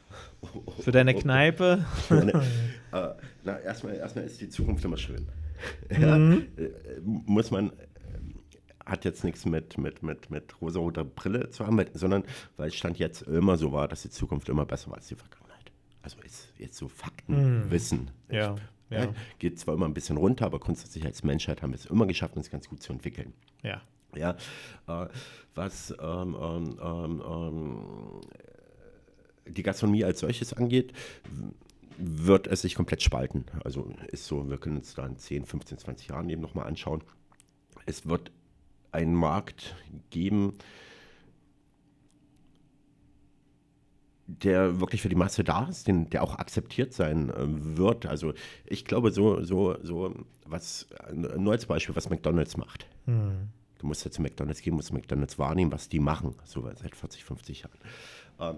[0.80, 1.84] Für deine Kneipe?
[2.08, 2.32] Meine,
[2.92, 3.08] äh,
[3.44, 5.26] na, erstmal, erstmal ist die Zukunft immer schön.
[5.90, 6.46] Ja, mhm.
[6.56, 6.68] äh,
[7.02, 7.72] muss man
[8.88, 12.24] hat jetzt nichts mit, mit, mit, mit rosa-roter Brille zu haben, sondern
[12.56, 15.14] weil es Stand jetzt immer so war, dass die Zukunft immer besser war als die
[15.14, 15.70] Vergangenheit.
[16.02, 18.10] Also ist jetzt so Faktenwissen.
[18.30, 18.56] Ja,
[18.90, 19.04] ja.
[19.04, 19.14] ja.
[19.38, 22.36] Geht zwar immer ein bisschen runter, aber grundsätzlich als Menschheit haben wir es immer geschafft,
[22.36, 23.34] uns ganz gut zu entwickeln.
[23.62, 23.82] Ja.
[24.16, 24.36] Ja,
[24.86, 25.06] äh,
[25.54, 28.20] was ähm, ähm, ähm, ähm
[29.46, 30.92] die Gastronomie als solches angeht,
[31.96, 33.46] wird es sich komplett spalten.
[33.64, 37.02] Also ist so, wir können uns da in 10, 15, 20 Jahren eben nochmal anschauen.
[37.86, 38.30] Es wird
[38.92, 39.76] einen Markt
[40.10, 40.54] geben,
[44.26, 47.34] der wirklich für die Masse da ist, den, der auch akzeptiert sein äh,
[47.78, 48.06] wird.
[48.06, 48.34] Also
[48.66, 50.14] ich glaube, so, so, so
[50.44, 52.86] was, nur als Beispiel, was McDonalds macht.
[53.06, 53.48] Mhm.
[53.78, 57.24] Du musst ja zu McDonalds gehen, musst McDonalds wahrnehmen, was die machen, so seit 40,
[57.24, 57.78] 50 Jahren.
[58.40, 58.56] Ähm,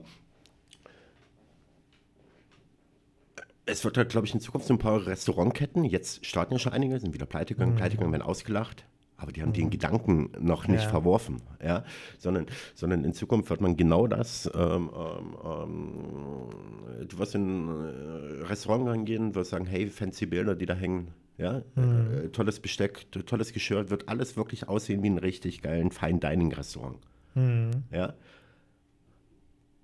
[3.66, 6.72] es wird halt, glaube ich, in Zukunft so ein paar Restaurantketten, jetzt starten ja schon
[6.72, 7.76] einige, sind wieder pleite gegangen, mhm.
[7.76, 8.86] pleite gegangen, werden ausgelacht
[9.20, 9.54] aber die haben mhm.
[9.54, 10.88] den Gedanken noch nicht ja.
[10.88, 11.84] verworfen, ja,
[12.18, 18.42] sondern, sondern in Zukunft wird man genau das, ähm, ähm, ähm du wirst in ein
[18.42, 21.08] Restaurant reingehen, wirst sagen, hey, fancy Bilder, die da hängen,
[21.38, 22.24] ja, mhm.
[22.24, 26.98] äh, tolles Besteck, tolles Geschirr, wird alles wirklich aussehen wie ein richtig geilen Fine-Dining-Restaurant,
[27.34, 27.70] mhm.
[27.92, 28.14] ja,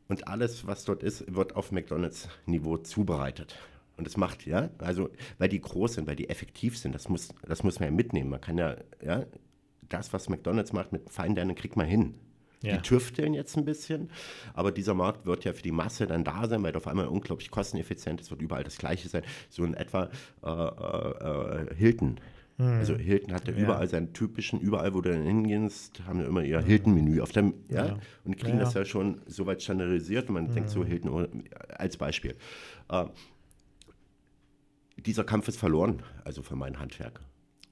[0.09, 3.57] und alles, was dort ist, wird auf McDonalds-Niveau zubereitet.
[3.97, 7.29] Und das macht, ja, also, weil die groß sind, weil die effektiv sind, das muss,
[7.47, 8.31] das muss man ja mitnehmen.
[8.31, 9.25] Man kann ja, ja,
[9.89, 12.15] das, was McDonalds macht mit Feinlernen, kriegt man hin.
[12.63, 12.77] Ja.
[12.77, 14.11] Die tüfteln jetzt ein bisschen,
[14.55, 17.51] aber dieser Markt wird ja für die Masse dann da sein, weil auf einmal unglaublich
[17.51, 19.23] kosteneffizient ist, wird überall das Gleiche sein.
[19.51, 20.11] So in etwa
[20.43, 22.19] äh, äh, äh Hilton.
[22.59, 22.67] Mhm.
[22.67, 23.59] Also Hilton hatte ja.
[23.59, 27.55] überall seinen typischen, überall wo du dann hingehst, haben ja immer ihr Hilton-Menü auf dem,
[27.69, 27.99] ja, ja.
[28.25, 30.55] und kriegen das ja schon so weit standardisiert und man mhm.
[30.55, 31.27] denkt so Hilton oh,
[31.77, 32.35] als Beispiel.
[32.89, 33.05] Äh,
[35.07, 37.21] dieser Kampf ist verloren, also für mein Handwerk.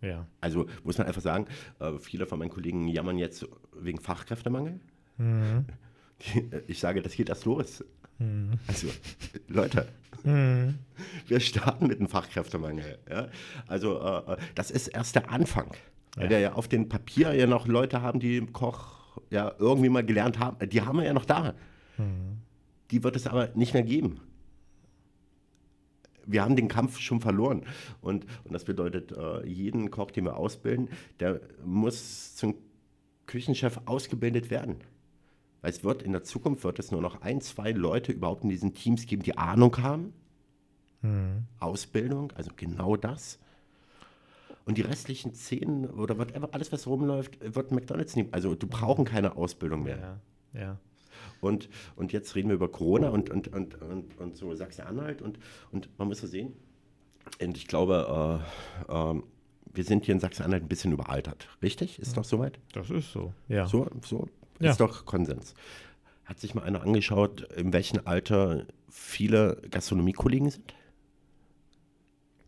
[0.01, 0.27] Ja.
[0.41, 1.47] Also muss man einfach sagen,
[1.81, 4.81] äh, viele von meinen Kollegen jammern jetzt wegen Fachkräftemangel.
[5.19, 5.67] Mhm.
[6.69, 7.85] Ich sage, das geht erst los.
[8.19, 8.53] Mhm.
[8.69, 8.87] Also,
[9.49, 9.89] Leute,
[10.23, 10.79] mhm.
[11.27, 12.99] wir starten mit einem Fachkräftemangel.
[13.11, 13.29] Ja?
[13.67, 15.73] Also, äh, äh, das ist erst der Anfang.
[16.17, 16.23] Ja.
[16.23, 19.89] Weil wir ja auf dem Papier ja noch Leute haben, die im Koch ja irgendwie
[19.89, 20.67] mal gelernt haben.
[20.69, 21.55] Die haben wir ja noch da.
[21.99, 22.39] Mhm.
[22.93, 24.21] Die wird es aber nicht mehr geben
[26.27, 27.63] wir haben den Kampf schon verloren.
[28.01, 30.89] Und, und das bedeutet, äh, jeden Koch, den wir ausbilden,
[31.21, 32.55] der muss zum
[33.27, 34.77] Küchenchef ausgebildet werden.
[35.61, 38.51] Weil es wird in der Zukunft wird es nur noch ein, zwei Leute überhaupt in
[38.51, 40.13] diesen Teams geben, die Ahnung haben.
[41.03, 41.45] Mhm.
[41.59, 43.39] Ausbildung, also genau das.
[44.67, 48.31] Und die restlichen zehn oder whatever, alles, was rumläuft, wird McDonalds nehmen.
[48.33, 50.21] Also du brauchen keine Ausbildung mehr.
[50.53, 50.79] Ja, ja.
[51.41, 55.39] Und, und jetzt reden wir über Corona und, und, und, und, und so Sachsen-Anhalt und,
[55.73, 56.53] und man muss so sehen.
[57.41, 58.43] Und ich glaube,
[58.89, 59.23] äh, äh,
[59.73, 61.49] wir sind hier in Sachsen-Anhalt ein bisschen überaltert.
[61.63, 61.99] Richtig?
[61.99, 62.59] Ist doch soweit?
[62.73, 63.67] Das ist so, ja.
[63.67, 64.29] So, so
[64.61, 64.71] ja.
[64.71, 65.55] ist doch Konsens.
[66.25, 70.75] Hat sich mal einer angeschaut, in welchem Alter viele Gastronomiekollegen sind?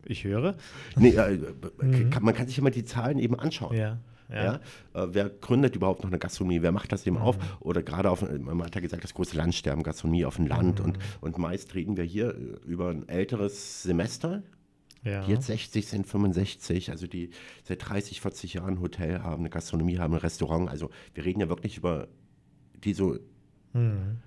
[0.04, 0.56] Ich höre.
[0.96, 1.36] Nee, äh,
[1.82, 2.10] mhm.
[2.10, 3.76] kann, man kann sich immer die Zahlen eben anschauen.
[3.76, 3.98] Ja.
[4.28, 4.44] Ja.
[4.44, 4.54] ja?
[4.94, 6.62] Äh, wer gründet überhaupt noch eine Gastronomie?
[6.62, 7.22] Wer macht das eben mhm.
[7.22, 7.38] auf?
[7.60, 10.80] Oder gerade auf, man hat ja gesagt, das große Landsterben, Gastronomie auf dem Land.
[10.80, 10.84] Mhm.
[10.86, 14.42] Und, und meist reden wir hier über ein älteres Semester,
[15.04, 15.24] ja.
[15.24, 17.30] die jetzt 60 sind, 65, also die
[17.64, 20.68] seit 30, 40 Jahren ein Hotel haben, eine Gastronomie haben, ein Restaurant.
[20.68, 22.08] Also wir reden ja wirklich über
[22.84, 23.16] die so.
[23.72, 24.18] Mhm.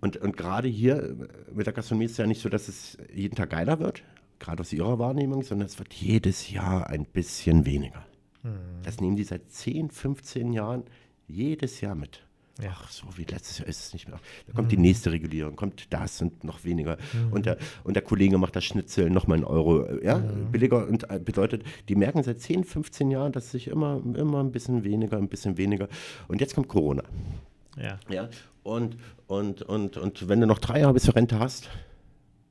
[0.00, 1.16] Und, und gerade hier
[1.52, 4.02] mit der Gastronomie ist es ja nicht so, dass es jeden Tag geiler wird,
[4.38, 8.04] gerade aus ihrer Wahrnehmung, sondern es wird jedes Jahr ein bisschen weniger.
[8.46, 8.82] Mhm.
[8.82, 10.84] Das nehmen die seit 10, 15 Jahren
[11.26, 12.22] jedes Jahr mit.
[12.62, 12.70] Ja.
[12.72, 14.18] Ach, so wie letztes Jahr ist es nicht mehr.
[14.46, 14.76] Da kommt mhm.
[14.76, 16.96] die nächste Regulierung, kommt das und noch weniger.
[17.12, 17.32] Mhm.
[17.32, 20.52] Und, der, und der Kollege macht das Schnitzel nochmal einen Euro ja, mhm.
[20.52, 24.52] billiger und äh, bedeutet, die merken seit 10, 15 Jahren, dass sich immer, immer ein
[24.52, 25.88] bisschen weniger, ein bisschen weniger.
[26.28, 27.02] Und jetzt kommt Corona.
[27.76, 27.98] Ja.
[28.08, 28.28] ja?
[28.62, 31.68] Und, und, und, und wenn du noch drei Jahre bis zur Rente hast,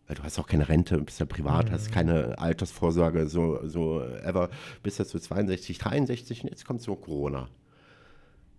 [0.07, 1.73] weil du hast auch keine Rente, bist ja privat, mhm.
[1.73, 4.49] hast keine Altersvorsorge, so, so ever,
[4.83, 7.49] bist jetzt so 62, 63 und jetzt kommt so Corona.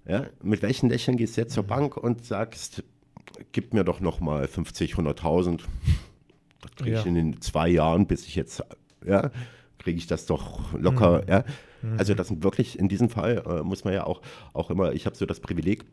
[0.06, 1.68] Ja, mit welchen Lächeln gehst du jetzt zur mhm.
[1.68, 2.82] Bank und sagst,
[3.52, 5.62] gib mir doch nochmal 50, 100.000.
[6.62, 7.06] Das kriege ich ja.
[7.06, 8.62] in den zwei Jahren, bis ich jetzt,
[9.04, 9.30] ja,
[9.78, 11.28] kriege ich das doch locker, mhm.
[11.28, 11.44] ja.
[11.82, 11.98] Mhm.
[11.98, 14.20] Also das sind wirklich, in diesem Fall äh, muss man ja auch,
[14.52, 15.84] auch immer, ich habe so das Privileg,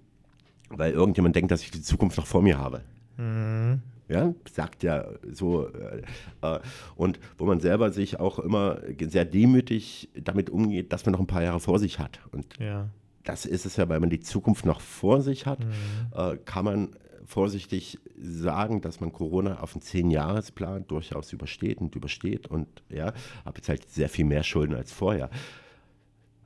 [0.70, 2.82] weil irgendjemand denkt, dass ich die Zukunft noch vor mir habe.
[3.18, 5.68] Mhm ja, sagt ja so.
[5.68, 6.02] Äh,
[6.42, 6.60] äh,
[6.96, 11.28] und wo man selber sich auch immer sehr demütig damit umgeht, dass man noch ein
[11.28, 12.20] paar Jahre vor sich hat.
[12.32, 12.90] Und ja.
[13.24, 15.72] das ist es ja, weil man die Zukunft noch vor sich hat, mhm.
[16.16, 16.90] äh, kann man
[17.26, 23.14] vorsichtig sagen, dass man Corona auf einen Zehn-Jahres-Plan durchaus übersteht und übersteht und ja,
[23.46, 25.30] habe jetzt halt sehr viel mehr Schulden als vorher.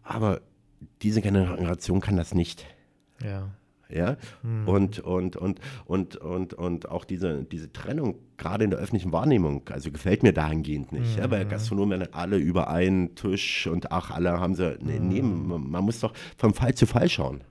[0.03, 0.41] Aber
[1.01, 2.65] diese Generation kann das nicht.
[3.23, 3.49] Ja
[3.89, 4.67] ja mhm.
[4.67, 9.67] und, und, und, und, und, und auch diese, diese Trennung, gerade in der öffentlichen Wahrnehmung,
[9.69, 11.15] also gefällt mir dahingehend nicht.
[11.15, 11.21] Mhm.
[11.21, 11.49] Ja, bei hm.
[11.49, 15.69] Gastronomen alle über einen Tisch und ach, alle haben sie, nee, nee, hm.
[15.69, 17.41] man muss doch vom Fall zu Fall schauen.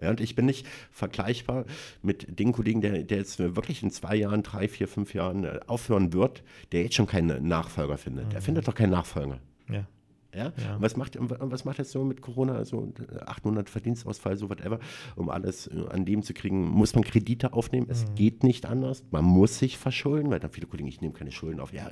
[0.00, 1.64] Ja, und ich bin nicht vergleichbar
[2.02, 5.60] mit den Kollegen, der, der jetzt wirklich in zwei Jahren, drei, vier, fünf Jahren äh,
[5.68, 6.42] aufhören wird,
[6.72, 8.28] der jetzt schon keinen Nachfolger findet.
[8.28, 8.34] Mhm.
[8.34, 9.38] Er findet doch keinen Nachfolger.
[9.70, 9.86] Ja.
[10.34, 10.44] Ja?
[10.44, 10.76] ja.
[10.78, 12.92] was macht, was macht jetzt so mit Corona, also
[13.26, 14.78] 800 Verdienstausfall, so whatever,
[15.14, 16.68] um alles äh, an dem zu kriegen?
[16.68, 17.86] Muss man Kredite aufnehmen?
[17.90, 18.14] Es mhm.
[18.14, 19.04] geht nicht anders.
[19.10, 21.72] Man muss sich verschulden, weil dann viele Kollegen, ich nehme keine Schulden auf.
[21.72, 21.90] Ja,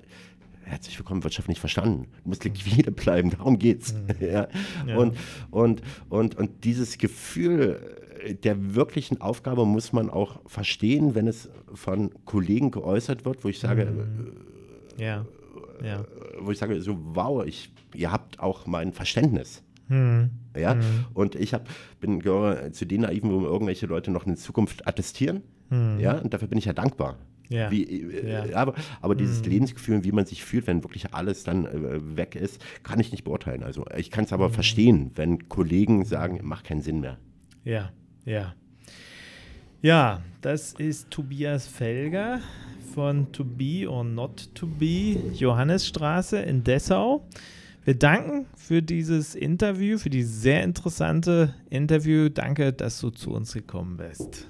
[0.62, 2.06] herzlich willkommen, Wirtschaft nicht verstanden.
[2.22, 3.92] Du musst liquide bleiben, darum geht's.
[3.92, 4.06] Mhm.
[4.26, 4.48] ja?
[4.86, 4.96] ja.
[4.96, 5.16] Und,
[5.50, 7.98] und, und, und dieses Gefühl
[8.42, 13.58] der wirklichen Aufgabe muss man auch verstehen, wenn es von Kollegen geäußert wird, wo ich
[13.58, 14.32] sage, mhm.
[14.98, 15.26] ja.
[15.82, 16.04] Ja.
[16.38, 19.62] wo ich sage, so wow, ich ihr habt auch mein Verständnis.
[19.88, 20.30] Hm.
[20.56, 20.82] Ja, hm.
[21.14, 21.68] und ich hab,
[22.00, 25.42] bin gehöre zu den Naiven, wo irgendwelche Leute noch eine Zukunft attestieren.
[25.68, 25.98] Hm.
[25.98, 27.18] Ja, und dafür bin ich ja dankbar.
[27.48, 27.70] Ja.
[27.72, 28.56] Wie, äh, ja.
[28.56, 29.50] Aber, aber dieses hm.
[29.50, 33.24] Lebensgefühl, wie man sich fühlt, wenn wirklich alles dann äh, weg ist, kann ich nicht
[33.24, 33.64] beurteilen.
[33.64, 34.52] Also ich kann es aber hm.
[34.52, 37.18] verstehen, wenn Kollegen sagen, macht keinen Sinn mehr.
[37.64, 37.90] Ja,
[38.24, 38.54] ja.
[39.82, 42.40] Ja, das ist Tobias Felger
[42.94, 47.26] von To Be or Not To Be, Johannesstraße in Dessau.
[47.84, 52.28] Wir danken für dieses Interview, für dieses sehr interessante Interview.
[52.28, 54.46] Danke, dass du zu uns gekommen bist.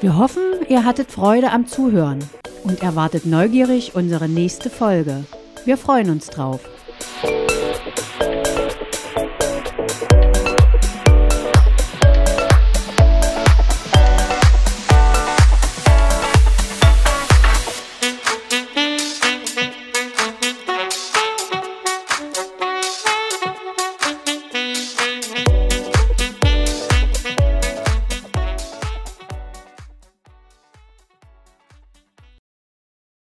[0.00, 2.24] Wir hoffen, ihr hattet Freude am Zuhören
[2.64, 5.24] und erwartet neugierig unsere nächste Folge.
[5.64, 6.60] Wir freuen uns drauf.